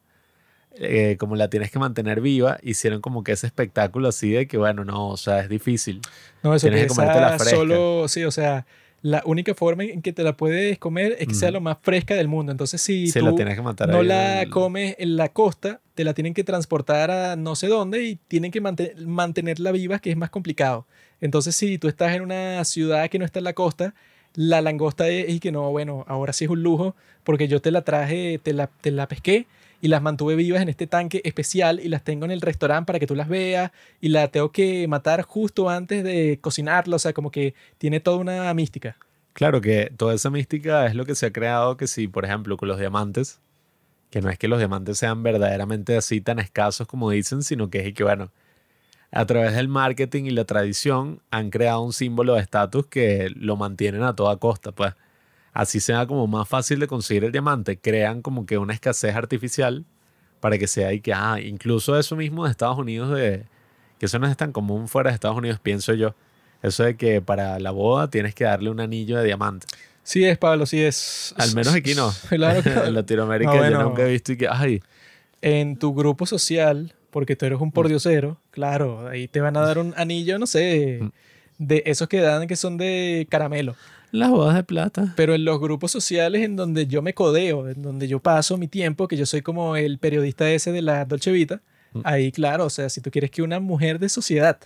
[0.76, 4.56] eh, como la tienes que mantener viva, hicieron como que ese espectáculo así de que,
[4.58, 6.00] bueno, no, o sea, es difícil.
[6.42, 7.56] No, eso Tienes que que comértela esa fresca.
[7.56, 8.66] solo, sí, o sea,
[9.02, 12.14] la única forma en que te la puedes comer es que sea lo más fresca
[12.14, 12.52] del mundo.
[12.52, 15.80] Entonces, si Sí, tú la tienes que matar no la el- comes en la costa,
[15.94, 19.98] te la tienen que transportar a no sé dónde y tienen que mante- mantenerla viva,
[19.98, 20.86] que es más complicado.
[21.20, 23.94] Entonces, si tú estás en una ciudad que no está en la costa,
[24.34, 26.94] la langosta es y que no, bueno, ahora sí es un lujo
[27.24, 29.46] porque yo te la traje, te la, te la pesqué
[29.80, 32.98] y las mantuve vivas en este tanque especial y las tengo en el restaurante para
[32.98, 33.70] que tú las veas
[34.00, 38.18] y la tengo que matar justo antes de cocinarla, o sea, como que tiene toda
[38.18, 38.96] una mística.
[39.32, 42.56] Claro que toda esa mística es lo que se ha creado que si, por ejemplo,
[42.56, 43.40] con los diamantes,
[44.10, 47.86] que no es que los diamantes sean verdaderamente así tan escasos como dicen, sino que
[47.86, 48.32] es que, bueno,
[49.12, 53.56] a través del marketing y la tradición han creado un símbolo de estatus que lo
[53.56, 54.94] mantienen a toda costa, pues.
[55.52, 59.84] Así sea como más fácil de conseguir el diamante, crean como que una escasez artificial
[60.40, 63.44] para que sea y que, ah, incluso eso mismo de Estados Unidos, de,
[63.98, 66.14] que eso no es tan común fuera de Estados Unidos, pienso yo.
[66.62, 69.66] Eso de que para la boda tienes que darle un anillo de diamante.
[70.02, 71.34] Sí es, Pablo, sí es.
[71.36, 72.12] Al menos aquí no.
[72.28, 72.84] Claro, claro.
[72.86, 73.82] en Latinoamérica No, yo bueno.
[73.84, 74.82] nunca he visto y que, ay,
[75.42, 79.78] en tu grupo social, porque tú eres un pordiosero, claro, ahí te van a dar
[79.78, 81.00] un anillo, no sé,
[81.58, 83.74] de esos que dan que son de caramelo.
[84.12, 85.12] Las bodas de plata.
[85.16, 88.68] Pero en los grupos sociales en donde yo me codeo, en donde yo paso mi
[88.68, 91.62] tiempo, que yo soy como el periodista ese de la Dolce Vita,
[92.04, 94.58] ahí claro, o sea, si tú quieres que una mujer de sociedad,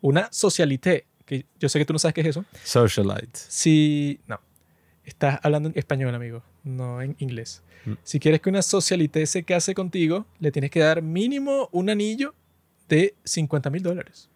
[0.00, 3.38] una socialité, que yo sé que tú no sabes qué es eso, Socialite.
[3.48, 4.20] si...
[4.26, 4.40] No,
[5.04, 7.62] estás hablando en español, amigo, no en inglés.
[7.84, 7.92] Mm.
[8.02, 12.34] Si quieres que una socialité se case contigo, le tienes que dar mínimo un anillo
[12.88, 14.28] de 50 mil dólares.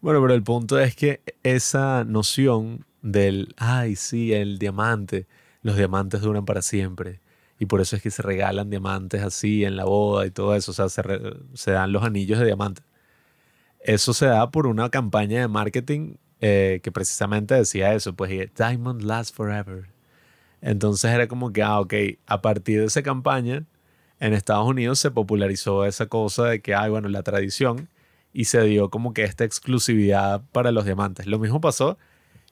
[0.00, 5.26] Bueno, pero el punto es que esa noción del, ay, sí, el diamante,
[5.62, 7.20] los diamantes duran para siempre.
[7.58, 10.70] Y por eso es que se regalan diamantes así en la boda y todo eso.
[10.70, 11.02] O sea, se,
[11.54, 12.82] se dan los anillos de diamante.
[13.80, 19.02] Eso se da por una campaña de marketing eh, que precisamente decía eso, pues Diamond
[19.02, 19.88] lasts forever.
[20.60, 21.94] Entonces era como que, ah, ok,
[22.26, 23.64] a partir de esa campaña,
[24.20, 27.88] en Estados Unidos se popularizó esa cosa de que, ay, bueno, la tradición
[28.32, 31.26] y se dio como que esta exclusividad para los diamantes.
[31.26, 31.98] Lo mismo pasó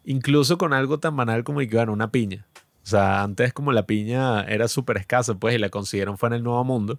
[0.06, 2.46] incluso con algo tan banal como que, una piña.
[2.82, 6.34] O sea, antes como la piña era súper escasa, pues, y la consiguieron fue en
[6.34, 6.98] el Nuevo Mundo,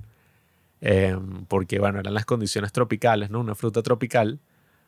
[0.81, 3.39] eh, porque, bueno, eran las condiciones tropicales, ¿no?
[3.39, 4.39] Una fruta tropical,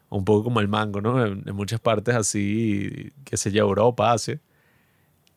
[0.09, 1.25] un poco como el mango, ¿no?
[1.25, 4.39] En, muchas partes así, que se yo, Europa, Asia.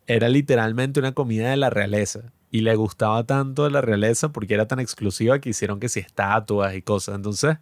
[0.07, 2.33] Era literalmente una comida de la realeza.
[2.51, 6.74] Y le gustaba tanto la realeza porque era tan exclusiva que hicieron que si estatuas
[6.74, 7.14] y cosas.
[7.16, 7.59] Entonces,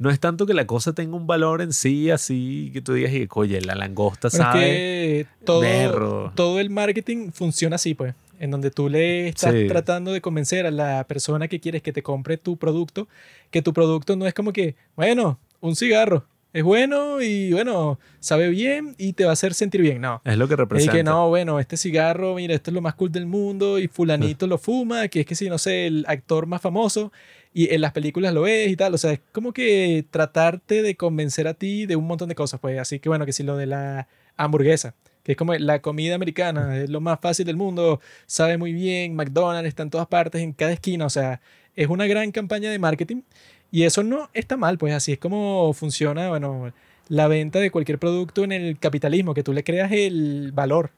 [0.00, 3.12] no es tanto que la cosa tenga un valor en sí, así que tú digas,
[3.12, 4.60] y, oye, la langosta Pero es sabe.
[4.60, 6.32] que todo, berro.
[6.34, 8.14] todo el marketing funciona así, pues.
[8.40, 9.66] En donde tú le estás Sí.
[9.68, 13.06] tratando de convencer a la persona que quieres que te compre tu producto,
[13.50, 16.24] que tu producto no es como que, bueno, un cigarro.
[16.52, 20.00] Es bueno y bueno, sabe bien y te va a hacer sentir bien.
[20.00, 20.20] No.
[20.24, 20.92] Es lo que Y representa.
[20.94, 24.46] que no, bueno, este cigarro, mira, esto es lo más cool del mundo y fulanito
[24.48, 27.12] lo fuma, que es que sí, no sé, el actor más famoso
[27.52, 28.94] y en las películas lo es y tal.
[28.94, 32.60] O sea, es como que tratarte de convencer a ti de un montón de cosas,
[32.60, 32.78] pues.
[32.78, 36.78] Así que bueno, que si lo de la hamburguesa, que es como la comida americana,
[36.78, 40.52] es lo más fácil del mundo, sabe muy bien, McDonald's está en todas partes, en
[40.52, 41.40] cada esquina, o sea,
[41.76, 43.22] es una gran campaña de marketing
[43.70, 46.72] y eso no está mal, pues así es como funciona, bueno,
[47.08, 50.92] la venta de cualquier producto en el capitalismo, que tú le creas el valor.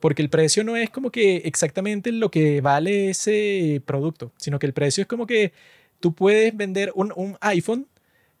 [0.00, 4.66] Porque el precio no es como que exactamente lo que vale ese producto, sino que
[4.66, 5.52] el precio es como que
[6.00, 7.88] tú puedes vender un, un iPhone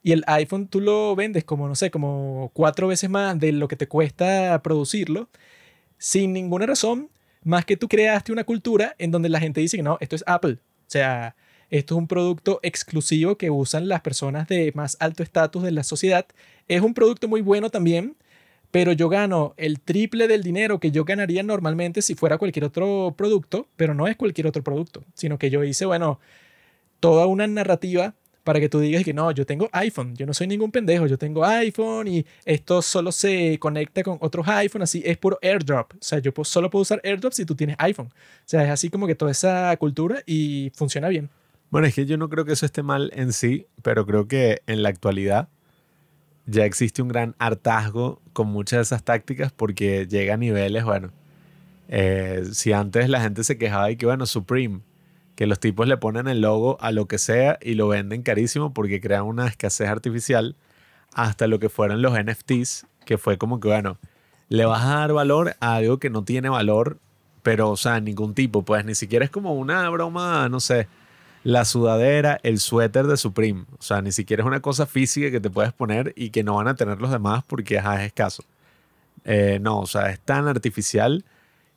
[0.02, 3.66] y el iPhone tú lo vendes como, no sé, como cuatro veces más de lo
[3.66, 5.28] que te cuesta producirlo,
[5.98, 7.10] sin ninguna razón,
[7.42, 10.24] más que tú creaste una cultura en donde la gente dice que no, esto es
[10.26, 10.58] Apple.
[10.60, 11.34] O sea,
[11.70, 15.82] esto es un producto exclusivo que usan las personas de más alto estatus de la
[15.82, 16.26] sociedad.
[16.68, 18.16] Es un producto muy bueno también,
[18.70, 23.14] pero yo gano el triple del dinero que yo ganaría normalmente si fuera cualquier otro
[23.16, 26.20] producto, pero no es cualquier otro producto, sino que yo hice, bueno,
[27.06, 30.48] toda una narrativa para que tú digas que no, yo tengo iPhone, yo no soy
[30.48, 35.16] ningún pendejo, yo tengo iPhone y esto solo se conecta con otros iPhone, así es
[35.16, 35.92] puro airdrop.
[35.92, 38.08] O sea, yo solo puedo usar airdrop si tú tienes iPhone.
[38.08, 41.30] O sea, es así como que toda esa cultura y funciona bien.
[41.70, 44.62] Bueno, es que yo no creo que eso esté mal en sí, pero creo que
[44.66, 45.48] en la actualidad
[46.46, 51.12] ya existe un gran hartazgo con muchas de esas tácticas porque llega a niveles, bueno,
[51.88, 54.80] eh, si antes la gente se quejaba y que, bueno, Supreme,
[55.36, 58.72] que los tipos le ponen el logo a lo que sea y lo venden carísimo
[58.72, 60.56] porque crean una escasez artificial
[61.12, 63.98] hasta lo que fueron los NFTs, que fue como que, bueno,
[64.48, 66.98] le vas a dar valor a algo que no tiene valor,
[67.42, 70.88] pero, o sea, ningún tipo, pues ni siquiera es como una broma, no sé,
[71.44, 75.40] la sudadera, el suéter de Supreme, o sea, ni siquiera es una cosa física que
[75.40, 78.42] te puedes poner y que no van a tener los demás porque ajá, es escaso.
[79.24, 81.24] Eh, no, o sea, es tan artificial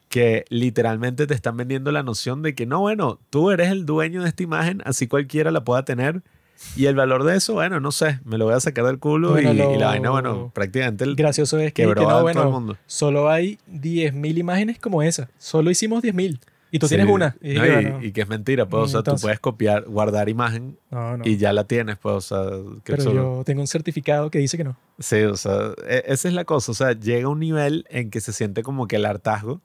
[0.10, 4.24] que literalmente te están vendiendo la noción de que no, bueno, tú eres el dueño
[4.24, 6.22] de esta imagen, así cualquiera la pueda tener.
[6.76, 9.30] Y el valor de eso, bueno, no sé, me lo voy a sacar del culo
[9.32, 12.10] Bueno, y, lo- y la vaina, bueno, prácticamente el Gracioso es que, quebró que no,
[12.10, 12.78] todo bueno, el mundo.
[12.86, 15.30] solo hay 10.000 imágenes como esa.
[15.38, 16.40] Solo hicimos 10.000.
[16.72, 16.96] Y tú Sí.
[16.98, 17.36] tienes una.
[17.42, 19.40] Y, No, dije, y- bueno, y que es mentira, pues, o sea, Entonces- tú puedes
[19.40, 21.26] copiar, guardar imagen no, no.
[21.26, 22.52] y ya la tienes, pues, o sea,
[22.84, 24.76] que Pero solo- yo tengo un certificado que dice que no.
[25.00, 26.72] Sí, o sea, e- esa es la cosa.
[26.72, 29.62] O sea, llega un nivel en que se siente como que el hartazgo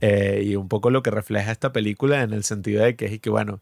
[0.00, 3.20] eh, y un poco lo que refleja esta película en el sentido de que es
[3.20, 3.60] que, bueno,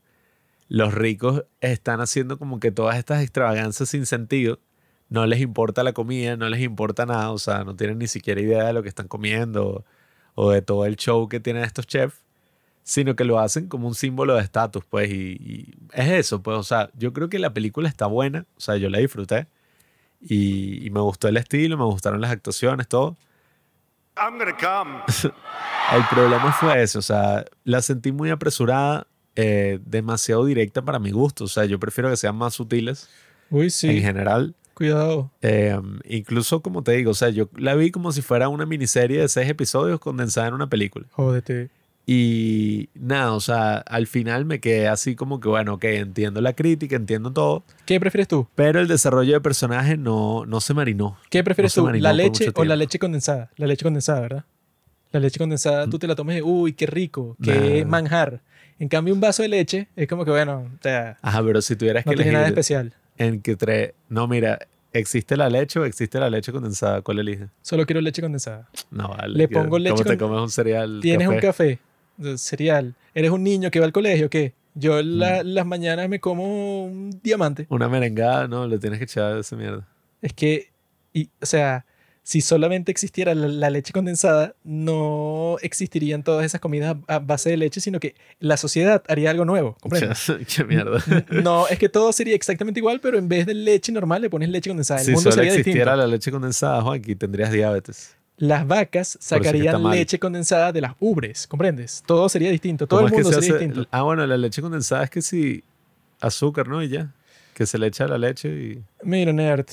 [0.68, 4.58] los ricos están haciendo como que todas estas extravagancias sin sentido.
[5.10, 8.40] No les importa la comida, no les importa nada, o sea, no tienen ni siquiera
[8.40, 9.84] idea de lo que están comiendo
[10.34, 12.24] o, de todo el show que tienen estos chefs,
[12.84, 16.58] sino que lo hacen como un símbolo de estatus, pues, y, y es eso, pues,
[16.58, 19.48] o sea, yo creo que la película está buena, o sea, yo la disfruté
[20.20, 23.16] y, y me gustó el estilo, me gustaron las actuaciones, todo.
[24.16, 25.00] I'm gonna come.
[25.92, 29.06] El problema fue ese, o sea, la sentí muy apresurada,
[29.36, 33.08] eh, demasiado directa para mi gusto, o sea, yo prefiero que sean más sutiles
[33.50, 34.00] Uy, en sí.
[34.00, 34.54] general.
[34.74, 35.30] Cuidado.
[35.42, 39.20] Eh, incluso, como te digo, o sea, yo la vi como si fuera una miniserie
[39.20, 41.06] de seis episodios condensada en una película.
[41.12, 41.70] Jódete.
[42.06, 46.52] Y nada, o sea, al final me quedé así como que, bueno, ok, entiendo la
[46.54, 48.48] crítica, entiendo todo, ¿Qué prefieres tú?
[48.56, 51.16] pero el desarrollo de personaje no, no se marinó.
[51.30, 51.88] ¿Qué prefieres se tú?
[51.88, 53.50] ¿La leche o la leche condensada?
[53.56, 54.44] La leche condensada, ¿verdad?
[55.12, 57.90] La leche condensada, tú te la tomes de, uy, qué rico, qué Nah.
[57.90, 58.40] manjar.
[58.78, 61.76] En cambio, un vaso de leche es como que, bueno, o sea, Ajá, pero si
[61.76, 62.94] tuvieras no que tiene nada elegir especial.
[63.18, 64.58] en que tre- no, mira,
[64.92, 67.00] ¿existe la leche o existe la leche condensada?
[67.02, 67.48] ¿Cuál eliges?
[67.60, 68.68] Solo quiero leche condensada.
[68.90, 69.36] No, vale.
[69.36, 70.98] Le pongo leche ¿Cómo te con- comes un cereal?
[71.00, 71.78] Tienes un café?
[72.36, 72.94] Cereal.
[73.14, 74.52] Eres un niño que va al colegio, ¿qué?
[74.74, 75.06] Yo Mm.
[75.18, 77.66] la- las mañanas me como un diamante.
[77.68, 79.86] Una merengada, no, le tienes que echar esa mierda.
[80.22, 80.70] Es que,
[81.12, 81.84] y, o sea,
[82.24, 87.56] si solamente existiera la, la leche condensada, no existirían todas esas comidas a, base de
[87.56, 89.76] leche, sino que la sociedad haría algo nuevo.
[89.80, 90.32] ¿comprendes?
[90.56, 91.02] Qué mierda.
[91.42, 94.48] No, es que todo sería exactamente igual, pero en vez de leche normal le pones
[94.48, 95.00] leche condensada.
[95.00, 96.06] El si mundo solo sería existiera distinto.
[96.06, 98.16] la leche condensada, Joaquín, tendrías diabetes.
[98.42, 102.02] Las vacas que sacarían leche condensada de las ubres, ¿comprendes?
[102.04, 103.66] Todo sería distinto, todo ¿Cómo el que mundo se sería hace?
[103.66, 103.88] distinto.
[103.92, 105.62] Ah, bueno, la leche condensada es que si
[106.20, 106.82] azúcar, ¿no?
[106.82, 107.12] Y ya.
[107.54, 108.82] Que se le echa la leche y...
[109.04, 109.66] Mira, nerd,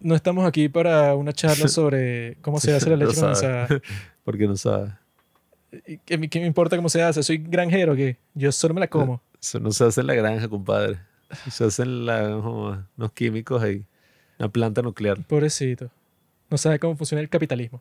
[0.00, 3.68] no estamos aquí para una charla sobre cómo se hace la leche condensada.
[4.24, 4.92] Porque no sabe.
[5.86, 7.22] ¿Y ¿Qué, me- qué me importa cómo se hace?
[7.22, 8.18] Soy granjero, ¿qué?
[8.34, 9.22] Yo solo me la como.
[9.40, 10.98] Eso no se hace en la granja, compadre.
[11.50, 13.86] Se hace en la, unos químicos ahí.
[14.38, 15.22] Una planta nuclear.
[15.24, 15.88] Pobrecito.
[16.50, 17.80] No sabe cómo funciona el capitalismo.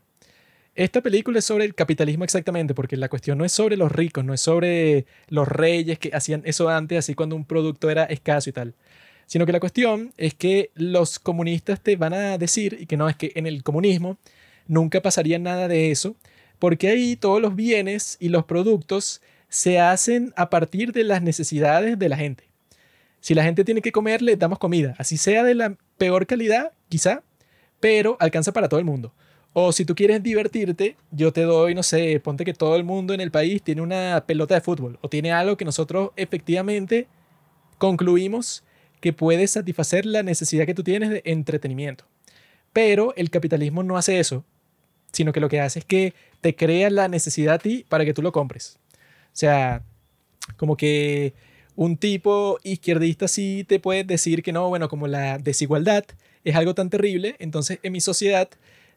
[0.76, 4.26] Esta película es sobre el capitalismo exactamente, porque la cuestión no es sobre los ricos,
[4.26, 8.50] no es sobre los reyes que hacían eso antes, así cuando un producto era escaso
[8.50, 8.74] y tal.
[9.28, 13.08] Sino que la cuestión es que los comunistas te van a decir, y que no,
[13.08, 14.18] es que en el comunismo
[14.68, 16.16] nunca pasaría nada de eso,
[16.58, 22.00] porque ahí todos los bienes y los productos se hacen a partir de las necesidades
[22.00, 22.46] de la gente.
[23.20, 26.72] Si la gente tiene que comer, le damos comida, así sea de la peor calidad,
[26.90, 27.22] quizá,
[27.80, 29.14] pero alcanza para todo el mundo.
[29.54, 33.14] O si tú quieres divertirte, yo te doy, no sé, ponte que todo el mundo
[33.14, 37.08] en el país tiene una pelota de fútbol o tiene algo que nosotros efectivamente
[37.78, 38.64] concluimos
[39.00, 42.06] que puede satisfacer la necesidad que tú tienes de entretenimiento.
[42.72, 44.44] Pero el capitalismo no hace eso,
[45.12, 48.14] sino que lo que hace es que te crea la necesidad a ti para que
[48.14, 48.80] tú lo compres.
[49.28, 49.84] O sea,
[50.58, 51.34] como que
[51.76, 56.06] un tipo izquierdista sí te puede decir que no, bueno, como la desigualdad
[56.44, 58.50] es algo tan terrible, entonces en mi sociedad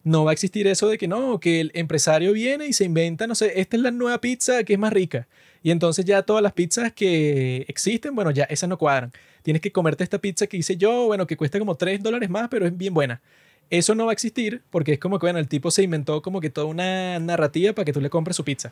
[0.06, 3.26] no va a existir eso de que no, que el empresario viene y se inventa,
[3.26, 5.26] no sé, esta es la nueva pizza que es más rica.
[5.64, 9.12] Y entonces ya todas las pizzas que existen, bueno, ya esas no cuadran.
[9.42, 12.46] Tienes que comerte esta pizza que hice yo, bueno, que cuesta como 3 dólares más,
[12.48, 13.20] pero es bien buena.
[13.68, 16.40] Eso no va a existir porque es como que, bueno, el tipo se inventó como
[16.40, 18.70] que toda una narrativa para que tú le compres su pizza.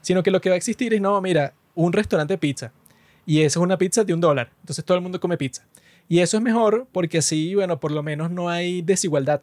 [0.00, 2.72] Sino que lo que va a existir es, no, mira, un restaurante de pizza.
[3.24, 4.50] Y eso es una pizza de un dólar.
[4.62, 5.64] Entonces todo el mundo come pizza.
[6.08, 9.42] Y eso es mejor porque así, bueno, por lo menos no hay desigualdad.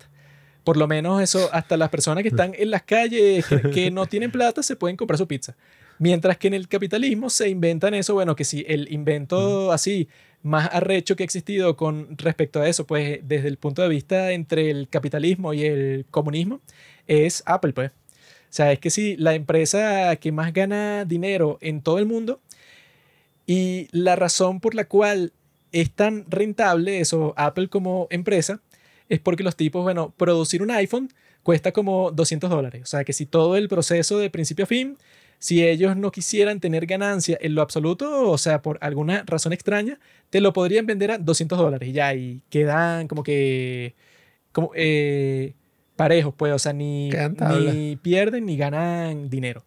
[0.63, 4.05] Por lo menos eso, hasta las personas que están en las calles, que, que no
[4.05, 5.55] tienen plata, se pueden comprar su pizza.
[5.99, 10.07] Mientras que en el capitalismo se inventan eso, bueno, que si el invento así
[10.43, 14.31] más arrecho que ha existido con respecto a eso, pues desde el punto de vista
[14.31, 16.61] entre el capitalismo y el comunismo,
[17.07, 17.91] es Apple, pues.
[17.91, 22.39] O sea, es que si la empresa que más gana dinero en todo el mundo
[23.45, 25.33] Y la razón por la cual
[25.71, 28.61] es tan rentable eso, Apple como empresa,
[29.09, 31.09] es porque los tipos, bueno, producir un iPhone
[31.43, 32.83] cuesta como 200 dólares.
[32.83, 34.97] O sea, que si todo el proceso de principio a fin,
[35.39, 39.99] si ellos no quisieran tener ganancia en lo absoluto, o sea, por alguna razón extraña,
[40.29, 43.95] te lo podrían vender a 200 dólares y ya, y quedan como que
[44.51, 45.53] como, eh,
[45.95, 49.65] parejos, pues, o sea, ni, ni pierden ni ganan dinero.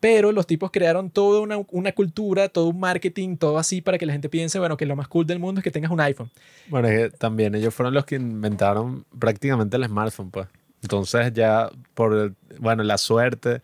[0.00, 4.06] Pero los tipos crearon toda una, una cultura, todo un marketing, todo así para que
[4.06, 6.30] la gente piense, bueno, que lo más cool del mundo es que tengas un iPhone.
[6.68, 10.48] Bueno, es que también ellos fueron los que inventaron prácticamente el smartphone, pues.
[10.82, 13.60] Entonces ya por, el- bueno, la suerte,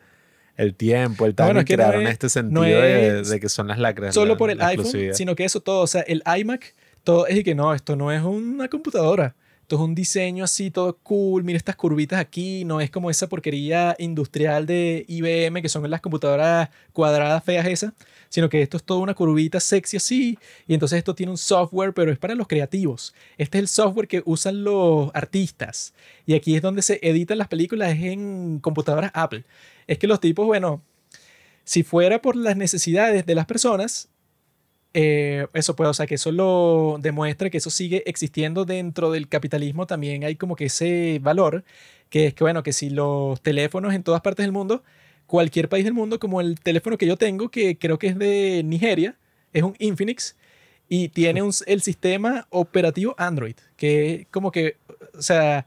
[0.56, 3.20] el tiempo, el No, timing, bueno, es que no crearon es- este sentido no de,
[3.20, 4.14] es de que son las lacras.
[4.14, 7.36] Solo la- por el iPhone, sino que eso todo, o sea, el iMac, todo es
[7.38, 9.34] y que no, esto no es una computadora.
[9.66, 11.42] Esto es un diseño así, todo cool.
[11.42, 12.64] Mira estas curvitas aquí.
[12.64, 17.92] No es como esa porquería industrial de IBM, que son las computadoras cuadradas feas esas.
[18.28, 20.38] Sino que esto es toda una curvita sexy así.
[20.68, 23.12] Y entonces esto tiene un software, pero es para los creativos.
[23.38, 25.94] Este es el software que usan los artistas.
[26.26, 29.42] Y aquí es donde se editan las películas, es en computadoras Apple.
[29.88, 30.80] Es que los tipos, bueno,
[31.64, 34.10] si fuera por las necesidades de las personas,
[34.98, 39.28] eh, eso puede, o sea, que eso lo demuestra que eso sigue existiendo dentro del
[39.28, 41.64] capitalismo, también hay como que ese valor,
[42.08, 44.82] que es que, bueno, que si los teléfonos en todas partes del mundo,
[45.26, 48.62] cualquier país del mundo, como el teléfono que yo tengo, que creo que es de
[48.64, 49.16] Nigeria,
[49.52, 50.34] es un Infinix,
[50.88, 54.76] y tiene un- el sistema operativo Android, que como que,
[55.18, 55.66] o sea,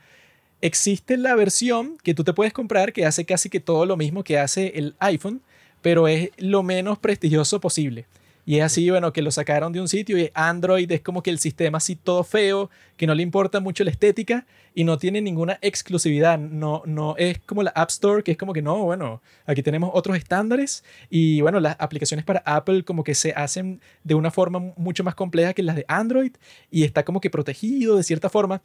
[0.62, 4.24] existe la versión que tú te puedes comprar que hace casi que todo lo mismo
[4.24, 5.42] que hace el iPhone,
[5.84, 8.06] pero es lo menos prestigioso posible.
[8.50, 11.30] Y es así, bueno, que lo sacaron de un sitio y Android es como que
[11.30, 15.22] el sistema así todo feo, que no le importa mucho la estética y no tiene
[15.22, 16.40] ninguna exclusividad.
[16.40, 19.92] No, no es como la App Store, que es como que no, bueno, aquí tenemos
[19.94, 24.74] otros estándares y bueno, las aplicaciones para Apple como que se hacen de una forma
[24.78, 26.32] mucho más compleja que las de Android
[26.72, 28.64] y está como que protegido de cierta forma.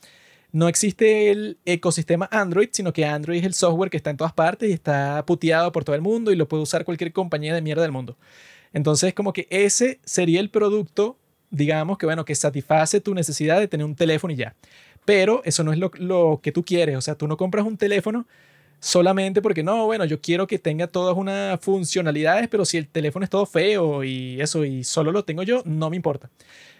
[0.51, 4.32] No existe el ecosistema Android, sino que Android es el software que está en todas
[4.32, 7.61] partes y está puteado por todo el mundo y lo puede usar cualquier compañía de
[7.61, 8.16] mierda del mundo.
[8.75, 11.16] Entonces, como que ese sería el producto,
[11.51, 14.55] digamos, que bueno, que satisface tu necesidad de tener un teléfono y ya.
[15.07, 16.97] Pero eso no es lo, lo que tú quieres.
[16.97, 18.27] O sea, tú no compras un teléfono
[18.81, 23.25] solamente porque no, bueno, yo quiero que tenga todas unas funcionalidades, pero si el teléfono
[23.25, 26.29] es todo feo y eso, y solo lo tengo yo, no me importa.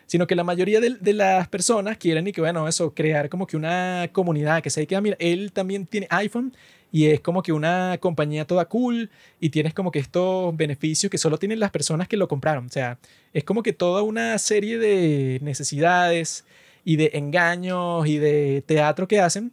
[0.07, 3.47] Sino que la mayoría de, de las personas quieren y que, bueno, eso, crear como
[3.47, 6.53] que una comunidad, que se que, ah, mira, él también tiene iPhone
[6.95, 11.19] y es como que una compañía toda cool y tienes como que estos beneficios que
[11.19, 12.67] solo tienen las personas que lo compraron.
[12.67, 12.99] O sea,
[13.33, 16.45] es como que toda una serie de necesidades
[16.85, 19.51] y de engaños y de teatro que hacen,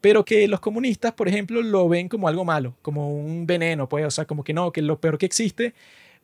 [0.00, 4.04] pero que los comunistas, por ejemplo, lo ven como algo malo, como un veneno, pues,
[4.04, 5.74] o sea, como que no, que lo peor que existe,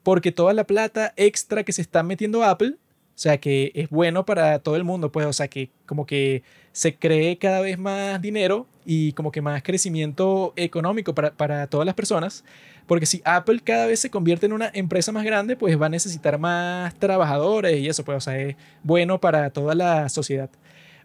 [0.02, 2.74] porque toda la plata extra que se está metiendo Apple,
[3.18, 6.44] o sea, que es bueno para todo el mundo, pues, o sea, que como que
[6.70, 11.84] se cree cada vez más dinero y como que más crecimiento económico para, para todas
[11.84, 12.44] las personas,
[12.86, 15.88] porque si Apple cada vez se convierte en una empresa más grande, pues va a
[15.88, 18.54] necesitar más trabajadores y eso, pues, o sea, es
[18.84, 20.48] bueno para toda la sociedad.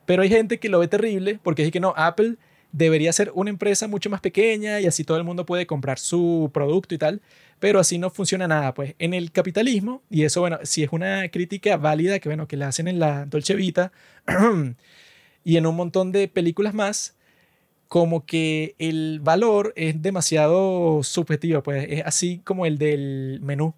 [0.05, 2.35] Pero hay gente que lo ve terrible porque dice que no, Apple
[2.71, 6.51] debería ser una empresa mucho más pequeña y así todo el mundo puede comprar su
[6.53, 7.21] producto y tal,
[7.59, 11.29] pero así no funciona nada, pues en el capitalismo, y eso, bueno, si es una
[11.29, 13.91] crítica válida que, bueno, que la hacen en la Dolce Vita
[15.43, 17.15] y en un montón de películas más,
[17.87, 23.75] como que el valor es demasiado subjetivo, pues es así como el del menú,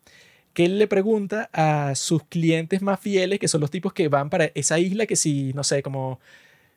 [0.53, 4.29] que él le pregunta a sus clientes más fieles, que son los tipos que van
[4.29, 6.19] para esa isla que si, no sé, como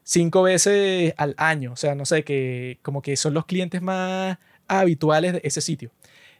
[0.03, 4.39] cinco veces al año, o sea, no sé, que como que son los clientes más
[4.67, 5.93] habituales de ese sitio.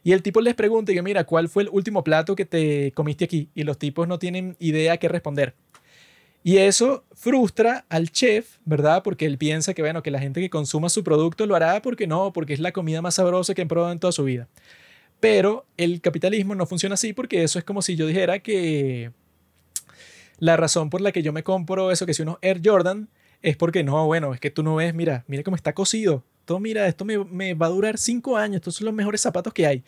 [0.03, 2.91] Y el tipo les pregunta, y yo, mira, ¿cuál fue el último plato que te
[2.93, 3.49] comiste aquí?
[3.53, 5.55] Y los tipos no tienen idea qué responder.
[6.43, 9.03] Y eso frustra al chef, ¿verdad?
[9.03, 12.07] Porque él piensa que, bueno, que la gente que consuma su producto lo hará porque
[12.07, 14.47] no, porque es la comida más sabrosa que han probado en toda su vida.
[15.19, 19.11] Pero el capitalismo no funciona así porque eso es como si yo dijera que
[20.37, 23.09] la razón por la que yo me compro eso, que si unos Air Jordan,
[23.41, 26.23] es porque no, bueno, es que tú no ves, mira, mira cómo está cosido.
[26.49, 29.53] Todo, mira, esto me, me va a durar cinco años, estos son los mejores zapatos
[29.53, 29.83] que hay.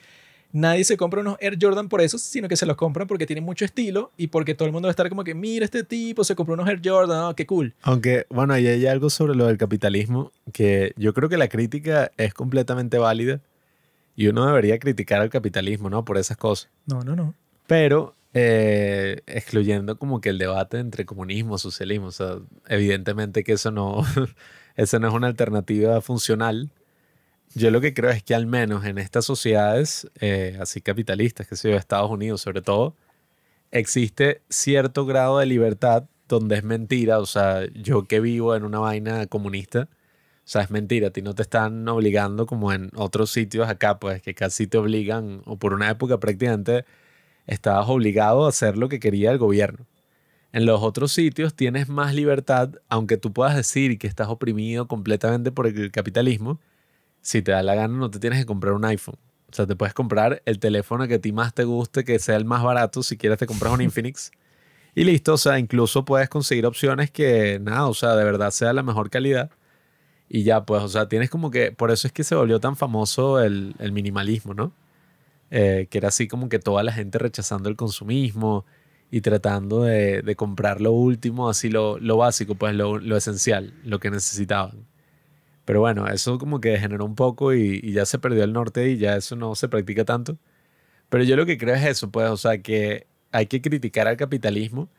[0.52, 3.44] Nadie se compra unos Air Jordan por eso, sino que se los compran porque tienen
[3.44, 6.24] mucho estilo y porque todo el mundo va a estar como que, mira, este tipo
[6.24, 7.74] se compró unos Air Jordan, oh, qué cool.
[7.82, 12.12] Aunque, bueno, ahí hay algo sobre lo del capitalismo que yo creo que la crítica
[12.18, 13.42] es completamente válida
[14.16, 16.06] y uno debería criticar al capitalismo, ¿no?
[16.06, 16.70] Por esas cosas.
[16.86, 17.34] No, no, no.
[17.66, 22.38] Pero eh, excluyendo como que el debate entre comunismo, socialismo, o sea,
[22.68, 24.04] evidentemente que eso no,
[24.76, 26.72] eso no es una alternativa funcional.
[27.54, 31.56] Yo lo que creo es que al menos en estas sociedades, eh, así capitalistas, que
[31.56, 32.96] sé yo, Estados Unidos sobre todo,
[33.72, 37.20] existe cierto grado de libertad donde es mentira.
[37.20, 41.10] O sea, yo que vivo en una vaina comunista, o sea, es mentira.
[41.10, 44.78] A ti no te están obligando como en otros sitios acá, pues que casi te
[44.78, 46.86] obligan, o por una época prácticamente
[47.48, 49.86] estabas obligado a hacer lo que quería el gobierno.
[50.54, 55.52] En los otros sitios tienes más libertad, aunque tú puedas decir que estás oprimido completamente
[55.52, 56.60] por el capitalismo.
[57.22, 59.16] Si te da la gana, no te tienes que comprar un iPhone.
[59.50, 62.36] O sea, te puedes comprar el teléfono que a ti más te guste, que sea
[62.36, 63.04] el más barato.
[63.04, 64.32] Si quieres, te compras un Infinix.
[64.94, 68.74] Y listo, o sea, incluso puedes conseguir opciones que, nada, o sea, de verdad sea
[68.74, 69.50] la mejor calidad.
[70.28, 72.76] Y ya, pues, o sea, tienes como que, por eso es que se volvió tan
[72.76, 74.74] famoso el, el minimalismo, ¿no?
[75.50, 78.66] Eh, que era así como que toda la gente rechazando el consumismo
[79.12, 83.74] y tratando de, de comprar lo último, así lo, lo básico, pues lo, lo, esencial,
[83.84, 84.88] lo que necesitaban.
[85.66, 88.98] Pero bueno, eso como que degeneró un poco y, ya se perdió el norte y
[88.98, 90.38] ya eso no se practica tanto.
[91.10, 94.18] Pero yo lo que creo es eso, pues, o sea, que hay que criticar al
[94.18, 94.90] capitalismo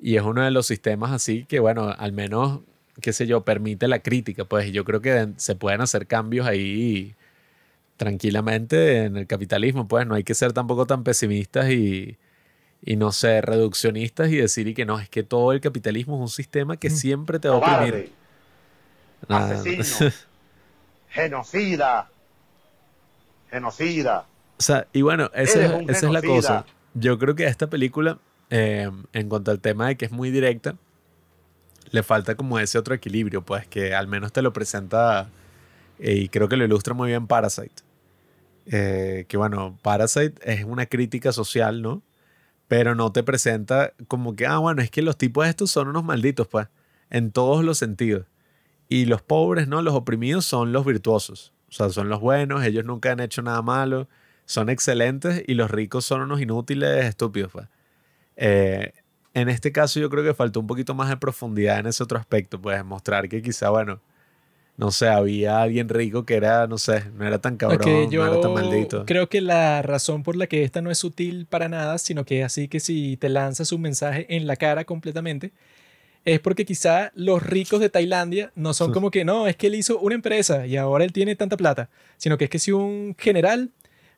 [0.00, 2.60] y es uno de los sistemas así que, bueno, al menos,
[3.00, 7.14] qué sé yo, permite la crítica, pues yo creo que se pueden hacer cambios ahí
[7.96, 12.18] tranquilamente en el capitalismo, pues no hay que ser tampoco tan pesimistas y,
[12.84, 16.20] y no ser reduccionistas y decir y que no, es que todo el capitalismo es
[16.20, 18.12] un sistema que siempre te va a oprimir.
[19.28, 20.10] Asesino,
[21.08, 22.10] genocida,
[23.50, 24.26] genocida.
[24.58, 26.66] O sea, y bueno, esa, esa es la cosa.
[26.94, 28.18] Yo creo que a esta película,
[28.50, 30.76] eh, en cuanto al tema de que es muy directa,
[31.90, 35.28] le falta como ese otro equilibrio, pues que al menos te lo presenta
[35.98, 37.82] eh, y creo que lo ilustra muy bien Parasite.
[38.66, 42.02] Eh, que bueno, Parasite es una crítica social, ¿no?
[42.72, 46.04] Pero no te presenta como que, ah, bueno, es que los tipos estos son unos
[46.04, 46.68] malditos, pues,
[47.10, 48.24] en todos los sentidos.
[48.88, 49.82] Y los pobres, ¿no?
[49.82, 51.52] Los oprimidos son los virtuosos.
[51.68, 54.08] O sea, son los buenos, ellos nunca han hecho nada malo,
[54.46, 57.68] son excelentes y los ricos son unos inútiles, estúpidos, pues.
[58.36, 58.94] Eh,
[59.34, 62.18] en este caso yo creo que faltó un poquito más de profundidad en ese otro
[62.18, 64.00] aspecto, pues mostrar que quizá, bueno,
[64.76, 68.32] no sé, había alguien rico que era, no sé, no era tan cabrón, yo no
[68.32, 69.04] era tan maldito.
[69.06, 72.42] Creo que la razón por la que esta no es sutil para nada, sino que
[72.42, 75.52] así que si te lanzas un mensaje en la cara completamente,
[76.24, 79.74] es porque quizá los ricos de Tailandia no son como que, no, es que él
[79.74, 83.14] hizo una empresa y ahora él tiene tanta plata, sino que es que si un
[83.18, 83.70] general,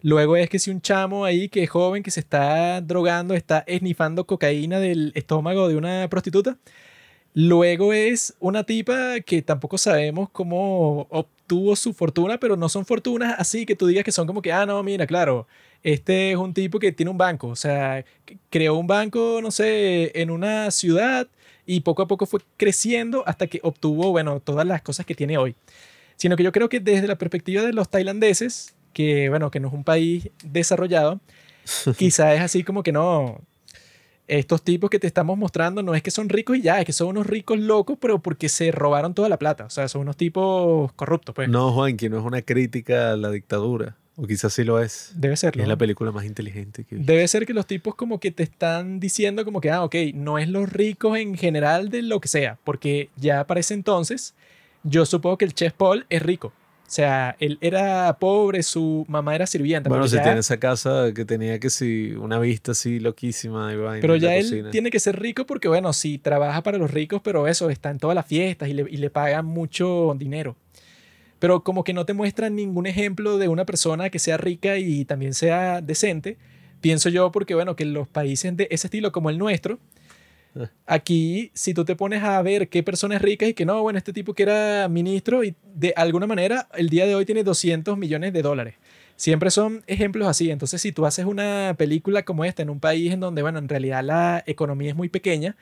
[0.03, 3.65] luego es que si un chamo ahí que es joven, que se está drogando, está
[3.67, 6.59] esnifando cocaína del estómago de una prostituta,
[7.37, 13.35] Luego es una tipa que tampoco sabemos cómo obtuvo su fortuna, pero no son fortunas
[13.39, 15.49] así que tú digas que son como que, ah, no, mira, claro,
[15.83, 18.05] este es un tipo que tiene un banco, o sea,
[18.51, 21.27] creó un banco, no sé, en una ciudad
[21.67, 25.37] y poco a poco fue creciendo hasta que obtuvo, bueno, todas las cosas que tiene
[25.37, 25.57] hoy.
[26.17, 29.69] Sino que yo creo que desde la perspectiva de los tailandeses, que, bueno, que no
[29.69, 31.21] es un país desarrollado,
[31.99, 33.41] quizá es así como que no,
[34.27, 36.93] estos tipos que te estamos mostrando no es que son ricos y ya, es que
[36.93, 39.65] son unos ricos locos, pero porque se robaron toda la plata.
[39.65, 41.49] O sea, son unos tipos corruptos, pues.
[41.49, 43.97] No, Juan, que no es una crítica a la dictadura.
[44.17, 45.13] O quizás sí lo es.
[45.17, 45.63] Debe serlo.
[45.63, 49.01] Es la película más inteligente que Debe ser que los tipos como que te están
[49.01, 52.57] diciendo como que, ah, ok, no es los ricos en general de lo que sea.
[52.63, 54.35] Porque ya para ese entonces,
[54.85, 56.53] yo supongo que el Chef Paul es rico.
[56.95, 59.89] O sea, él era pobre, su mamá era sirvienta.
[59.89, 63.73] Bueno, se tiene esa casa que tenía que sí, una vista así loquísima.
[64.01, 67.49] Pero ya él tiene que ser rico porque, bueno, sí, trabaja para los ricos, pero
[67.49, 70.55] eso, está en todas las fiestas y le, y le pagan mucho dinero.
[71.41, 75.05] Pero como que no te muestran ningún ejemplo de una persona que sea rica y
[75.05, 76.37] también sea decente.
[76.81, 79.81] Pienso yo porque, bueno, que los países de ese estilo como el nuestro,
[80.87, 84.13] Aquí, si tú te pones a ver qué personas ricas y que no, bueno, este
[84.13, 88.33] tipo que era ministro y de alguna manera el día de hoy tiene 200 millones
[88.33, 88.75] de dólares.
[89.17, 90.51] Siempre son ejemplos así.
[90.51, 93.69] Entonces, si tú haces una película como esta en un país en donde, bueno, en
[93.69, 95.57] realidad la economía es muy pequeña,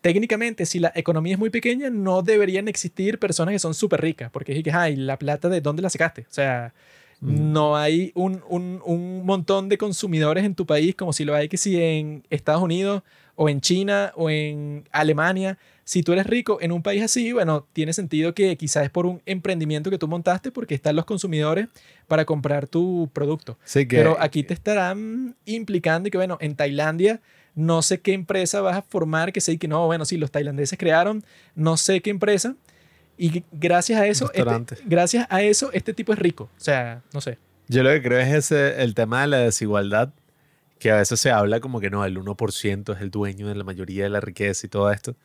[0.00, 4.30] técnicamente, si la economía es muy pequeña, no deberían existir personas que son súper ricas,
[4.30, 6.22] porque es que, ay, la plata de dónde la sacaste.
[6.22, 6.72] O sea,
[7.20, 7.52] mm.
[7.52, 11.48] no hay un, un, un, montón de consumidores en tu país como si lo hay
[11.48, 13.02] que si en Estados Unidos
[13.40, 15.58] o en China o en Alemania.
[15.84, 19.06] Si tú eres rico en un país así, bueno, tiene sentido que quizás es por
[19.06, 21.68] un emprendimiento que tú montaste porque están los consumidores
[22.08, 23.56] para comprar tu producto.
[23.64, 27.20] Sí, Pero aquí te estarán implicando y que, bueno, en Tailandia
[27.54, 30.76] no sé qué empresa vas a formar, que sé que no, bueno, sí, los tailandeses
[30.76, 31.24] crearon,
[31.54, 32.56] no sé qué empresa.
[33.16, 36.50] Y gracias a eso, este, gracias a eso, este tipo es rico.
[36.56, 37.38] O sea, no sé.
[37.68, 40.10] Yo lo que creo es ese, el tema de la desigualdad
[40.78, 43.64] que a veces se habla como que no, el 1% es el dueño de la
[43.64, 45.16] mayoría de la riqueza y todo esto.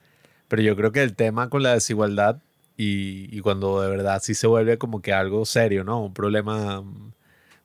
[0.47, 2.37] Pero yo creo que el tema con la desigualdad
[2.77, 6.03] y, cuando de verdad sí se vuelve como que algo serio, ¿no?
[6.03, 6.83] Un problema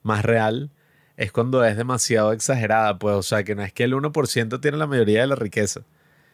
[0.03, 0.71] más real,
[1.17, 4.77] es cuando es demasiado exagerada, pues, o sea, que no es que el 1% tiene
[4.79, 5.83] la mayoría de la riqueza,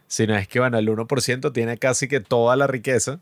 [0.09, 3.21] sino es que, bueno, el 1% tiene casi que toda la riqueza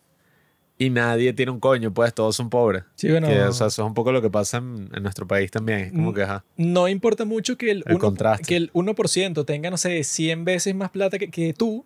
[0.78, 2.84] y nadie tiene un coño, pues todos son pobres.
[2.96, 3.28] Sí, bueno.
[3.28, 5.78] Que, o sea, eso es un poco lo que pasa en, en nuestro país también.
[5.80, 6.44] Es como Mm, que, ajá.
[6.56, 8.44] no importa mucho que el, El 1, contraste.
[8.44, 11.84] que el 1% tenga, no sé, 100 veces más plata que, que tú,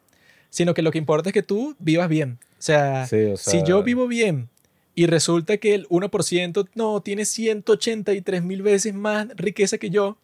[0.50, 2.38] sino que lo que importa es que tú vivas bien.
[2.58, 4.48] O sea, Sí, o si sea- yo vivo bien
[4.94, 10.16] y resulta que el 1% no tiene 183 mil veces más riqueza que yo,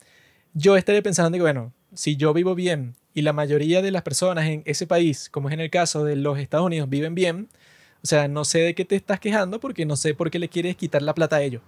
[0.55, 4.47] yo estaré pensando que, bueno, si yo vivo bien y la mayoría de las personas
[4.47, 7.49] en ese país, como es en el caso de los Estados Unidos, viven bien,
[8.03, 10.49] o sea, no sé de qué te estás quejando porque no sé por qué le
[10.49, 11.63] quieres quitar la plata a ellos.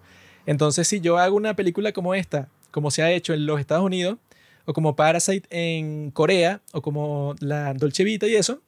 [0.47, 3.85] Entonces, si yo hago una película como esta, como se ha hecho en los Estados
[3.85, 4.19] Unidos,
[4.67, 8.63] o como Parasite en Corea, o como la Dolce Vita y eso,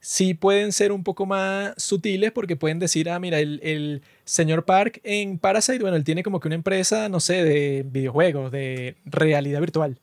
[0.00, 4.64] sí pueden ser un poco más sutiles porque pueden decir, ah, mira, el, el señor
[4.64, 8.96] Park en Parasite, bueno, él tiene como que una empresa, no sé, de videojuegos, de
[9.04, 10.00] realidad virtual.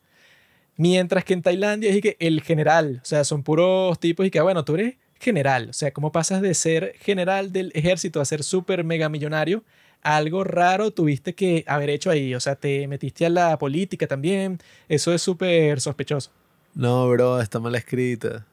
[0.75, 4.39] Mientras que en Tailandia es que el general, o sea, son puros tipos y que,
[4.39, 8.25] ah, bueno, tú eres general, o sea, ¿cómo pasas de ser general del ejército a
[8.25, 9.63] ser súper mega millonario?
[10.01, 14.59] Algo raro tuviste que haber hecho ahí, o sea, te metiste a la política también,
[14.89, 16.31] eso es súper sospechoso.
[16.75, 18.45] No, bro, está mal escrita.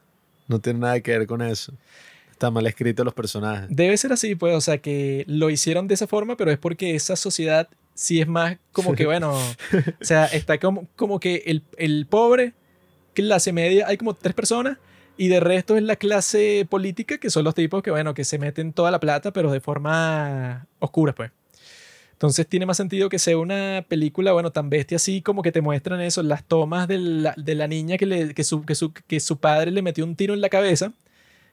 [0.47, 1.73] No tiene nada que ver con eso.
[2.31, 3.67] Está mal escrito los personajes.
[3.69, 6.95] Debe ser así, pues, o sea, que lo hicieron de esa forma, pero es porque
[6.95, 11.63] esa sociedad sí es más como que, bueno, o sea, está como, como que el,
[11.77, 12.53] el pobre,
[13.13, 14.77] clase media, hay como tres personas,
[15.17, 18.39] y de resto es la clase política, que son los tipos que, bueno, que se
[18.39, 21.31] meten toda la plata, pero de forma oscura, pues.
[22.13, 25.61] Entonces tiene más sentido que sea una película, bueno, tan bestia así como que te
[25.61, 28.93] muestran eso, las tomas de la, de la niña que, le, que, su, que, su,
[28.93, 30.93] que su padre le metió un tiro en la cabeza.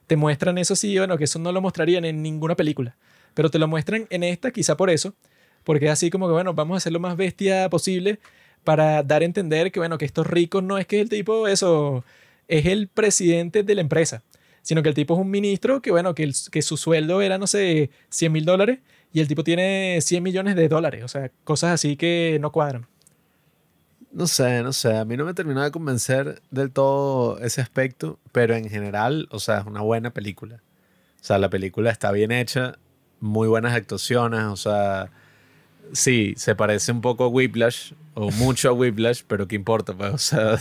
[0.05, 2.95] Te muestran eso así, bueno, que eso no lo mostrarían en ninguna película.
[3.33, 5.15] Pero te lo muestran en esta, quizá por eso.
[5.63, 8.19] Porque es así como que, bueno, vamos a hacer lo más bestia posible
[8.63, 12.03] para dar a entender que, bueno, que estos ricos no es que el tipo, eso,
[12.49, 14.23] es el presidente de la empresa,
[14.61, 17.37] sino que el tipo es un ministro que, bueno, que, el- que su sueldo era,
[17.37, 18.79] no sé, 100 mil dólares
[19.13, 21.03] y el tipo tiene 100 millones de dólares.
[21.05, 22.87] O sea, cosas así que no cuadran.
[24.11, 24.97] No sé, no sé.
[24.97, 29.39] A mí no me terminó de convencer del todo ese aspecto, pero en general, o
[29.39, 30.55] sea, es una buena película.
[31.21, 32.79] O sea, la película está bien hecha,
[33.19, 35.11] muy buenas actuaciones, o sea,
[35.93, 40.13] sí, se parece un poco a Whiplash, o mucho a Whiplash, pero qué importa, pues,
[40.13, 40.59] o sea,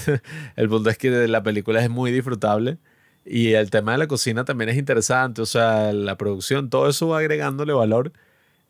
[0.57, 2.79] el punto es que la película es muy disfrutable
[3.25, 7.09] y el tema de la cocina también es interesante, o sea, la producción, todo eso
[7.09, 8.13] va agregándole valor.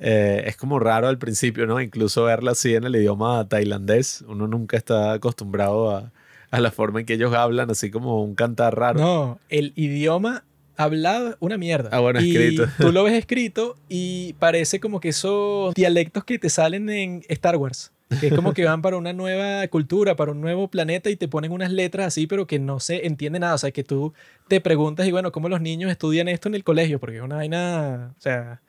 [0.00, 1.80] Eh, es como raro al principio, ¿no?
[1.80, 4.24] Incluso verla así en el idioma tailandés.
[4.28, 6.12] Uno nunca está acostumbrado a,
[6.50, 9.00] a la forma en que ellos hablan, así como un cantar raro.
[9.00, 10.44] No, el idioma
[10.78, 11.90] hablado una mierda.
[11.92, 12.66] Ah, bueno, y escrito.
[12.78, 17.56] Tú lo ves escrito y parece como que esos dialectos que te salen en Star
[17.56, 17.92] Wars.
[18.20, 21.28] Que es como que van para una nueva cultura, para un nuevo planeta y te
[21.28, 23.54] ponen unas letras así, pero que no se entiende nada.
[23.54, 24.14] O sea, que tú
[24.48, 26.98] te preguntas, y bueno, ¿cómo los niños estudian esto en el colegio?
[27.00, 28.62] Porque es una vaina, o sea,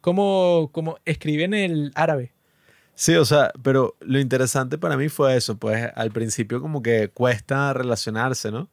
[0.00, 2.32] ¿cómo, cómo escriben el árabe?
[2.94, 7.10] Sí, o sea, pero lo interesante para mí fue eso, pues al principio como que
[7.10, 8.70] cuesta relacionarse, ¿no?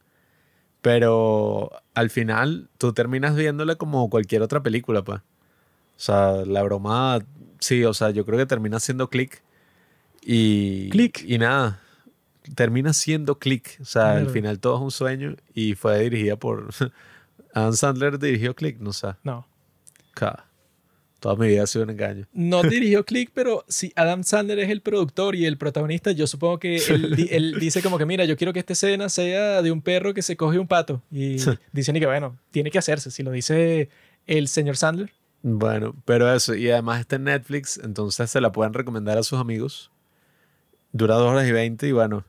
[0.84, 5.20] Pero al final tú terminas viéndola como cualquier otra película, pues.
[5.22, 5.24] O
[5.96, 7.20] sea, la broma,
[7.60, 9.42] sí, o sea, yo creo que termina siendo click.
[10.22, 11.24] Y, Click.
[11.26, 11.80] Y nada,
[12.54, 13.78] termina siendo click.
[13.82, 16.70] O sea, al final todo es un sueño y fue dirigida por...
[17.54, 19.16] Adam Sandler dirigió click, no sé.
[19.24, 19.48] No.
[20.16, 20.46] Ca-
[21.24, 22.28] Toda mi vida ha sido un engaño.
[22.34, 26.60] No dirigió Click, pero si Adam Sandler es el productor y el protagonista, yo supongo
[26.60, 29.72] que él, di- él dice como que, mira, yo quiero que esta escena sea de
[29.72, 31.02] un perro que se coge un pato.
[31.10, 31.38] Y
[31.72, 33.10] dicen y que, bueno, tiene que hacerse.
[33.10, 33.88] Si lo dice
[34.28, 35.14] el señor Sandler.
[35.44, 39.40] Bueno, pero eso, y además está en Netflix, entonces se la pueden recomendar a sus
[39.40, 39.92] amigos.
[40.92, 42.26] Dura dos horas y veinte y bueno,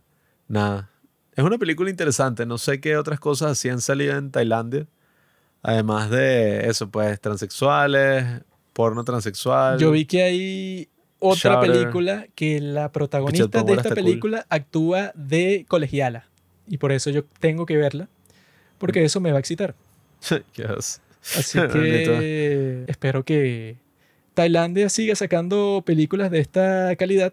[0.47, 0.89] nada.
[1.35, 4.87] Es una película interesante, no sé qué otras cosas así han salido en Tailandia.
[5.63, 8.25] Además de eso, pues transexuales,
[8.75, 9.79] porno transexual.
[9.79, 10.89] Yo vi que hay
[11.19, 11.73] otra Shudder.
[11.73, 14.05] película que la protagonista de esta está cool.
[14.05, 16.27] película actúa de colegiala.
[16.69, 18.09] Y por eso yo tengo que verla.
[18.77, 19.75] Porque eso me va a excitar.
[20.55, 21.01] Yes.
[21.37, 23.77] Así que espero que
[24.35, 27.33] Tailandia siga sacando películas de esta calidad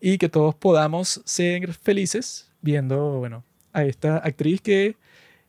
[0.00, 3.42] y que todos podamos ser felices viendo, bueno,
[3.72, 4.96] a esta actriz que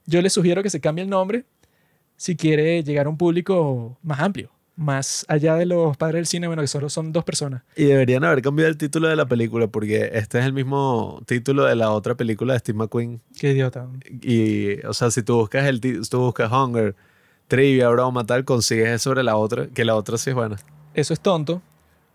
[0.05, 1.45] yo le sugiero que se cambie el nombre
[2.17, 6.47] si quiere llegar a un público más amplio, más allá de los padres del cine,
[6.47, 7.63] bueno, que solo son dos personas.
[7.75, 11.65] Y deberían haber cambiado el título de la película porque este es el mismo título
[11.65, 13.21] de la otra película de Steve McQueen.
[13.39, 13.87] Qué idiota.
[14.21, 16.95] Y, o sea, si tú buscas el tú buscas Hunger,
[17.47, 20.57] Trivia, Broma, tal, consigues eso sobre la otra, que la otra sí es buena.
[20.93, 21.61] Eso es tonto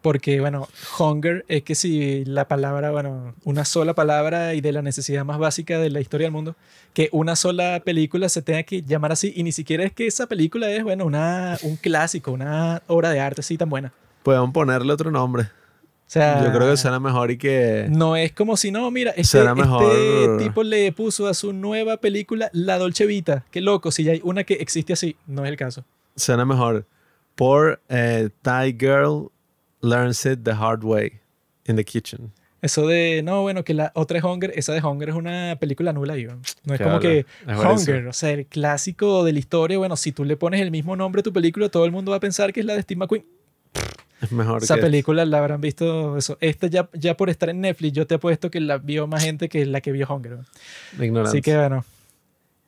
[0.03, 0.67] Porque, bueno,
[0.99, 5.39] hunger es que si la palabra, bueno, una sola palabra y de la necesidad más
[5.39, 6.57] básica de la historia del mundo,
[6.95, 10.27] que una sola película se tenga que llamar así y ni siquiera es que esa
[10.27, 13.93] película es, bueno, una, un clásico, una obra de arte así tan buena.
[14.23, 15.43] Podemos ponerle otro nombre.
[15.45, 17.87] O sea, Yo creo que suena mejor y que...
[17.89, 21.53] no es como si no, mira, este, Será mejor- este tipo le puso a su
[21.53, 23.45] nueva película La Dolce Vita.
[23.51, 25.85] Qué loco, si ya hay una que existe así, no es el caso.
[26.17, 26.85] Suena mejor.
[27.37, 29.31] Por eh, Thai Girl
[29.81, 31.21] Learns It the Hard Way
[31.67, 32.33] in the Kitchen.
[32.63, 35.95] Eso de, no, bueno, que la otra es Hunger, esa de Hunger es una película
[35.95, 36.33] nula, yo.
[36.65, 37.59] No es como que Es.
[37.59, 40.95] Hunger, o sea, el clásico de la historia, bueno, si tú le pones el mismo
[40.95, 42.99] nombre a tu película, todo el mundo va a pensar que es la de Steve
[42.99, 43.25] McQueen.
[44.21, 44.83] Es mejor Esa que...
[44.83, 46.37] película la habrán visto, eso.
[46.43, 49.49] Esta ya, ya por estar en Netflix, yo te apuesto que la vio más gente
[49.49, 50.33] que la que vio Hunger.
[50.33, 51.05] ¿no?
[51.05, 51.39] Ignorancia.
[51.39, 51.87] Así que bueno,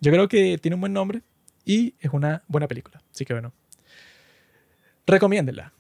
[0.00, 1.20] yo creo que tiene un buen nombre
[1.66, 3.02] y es una buena película.
[3.12, 3.52] Así que bueno,
[5.06, 5.74] recomiéndela.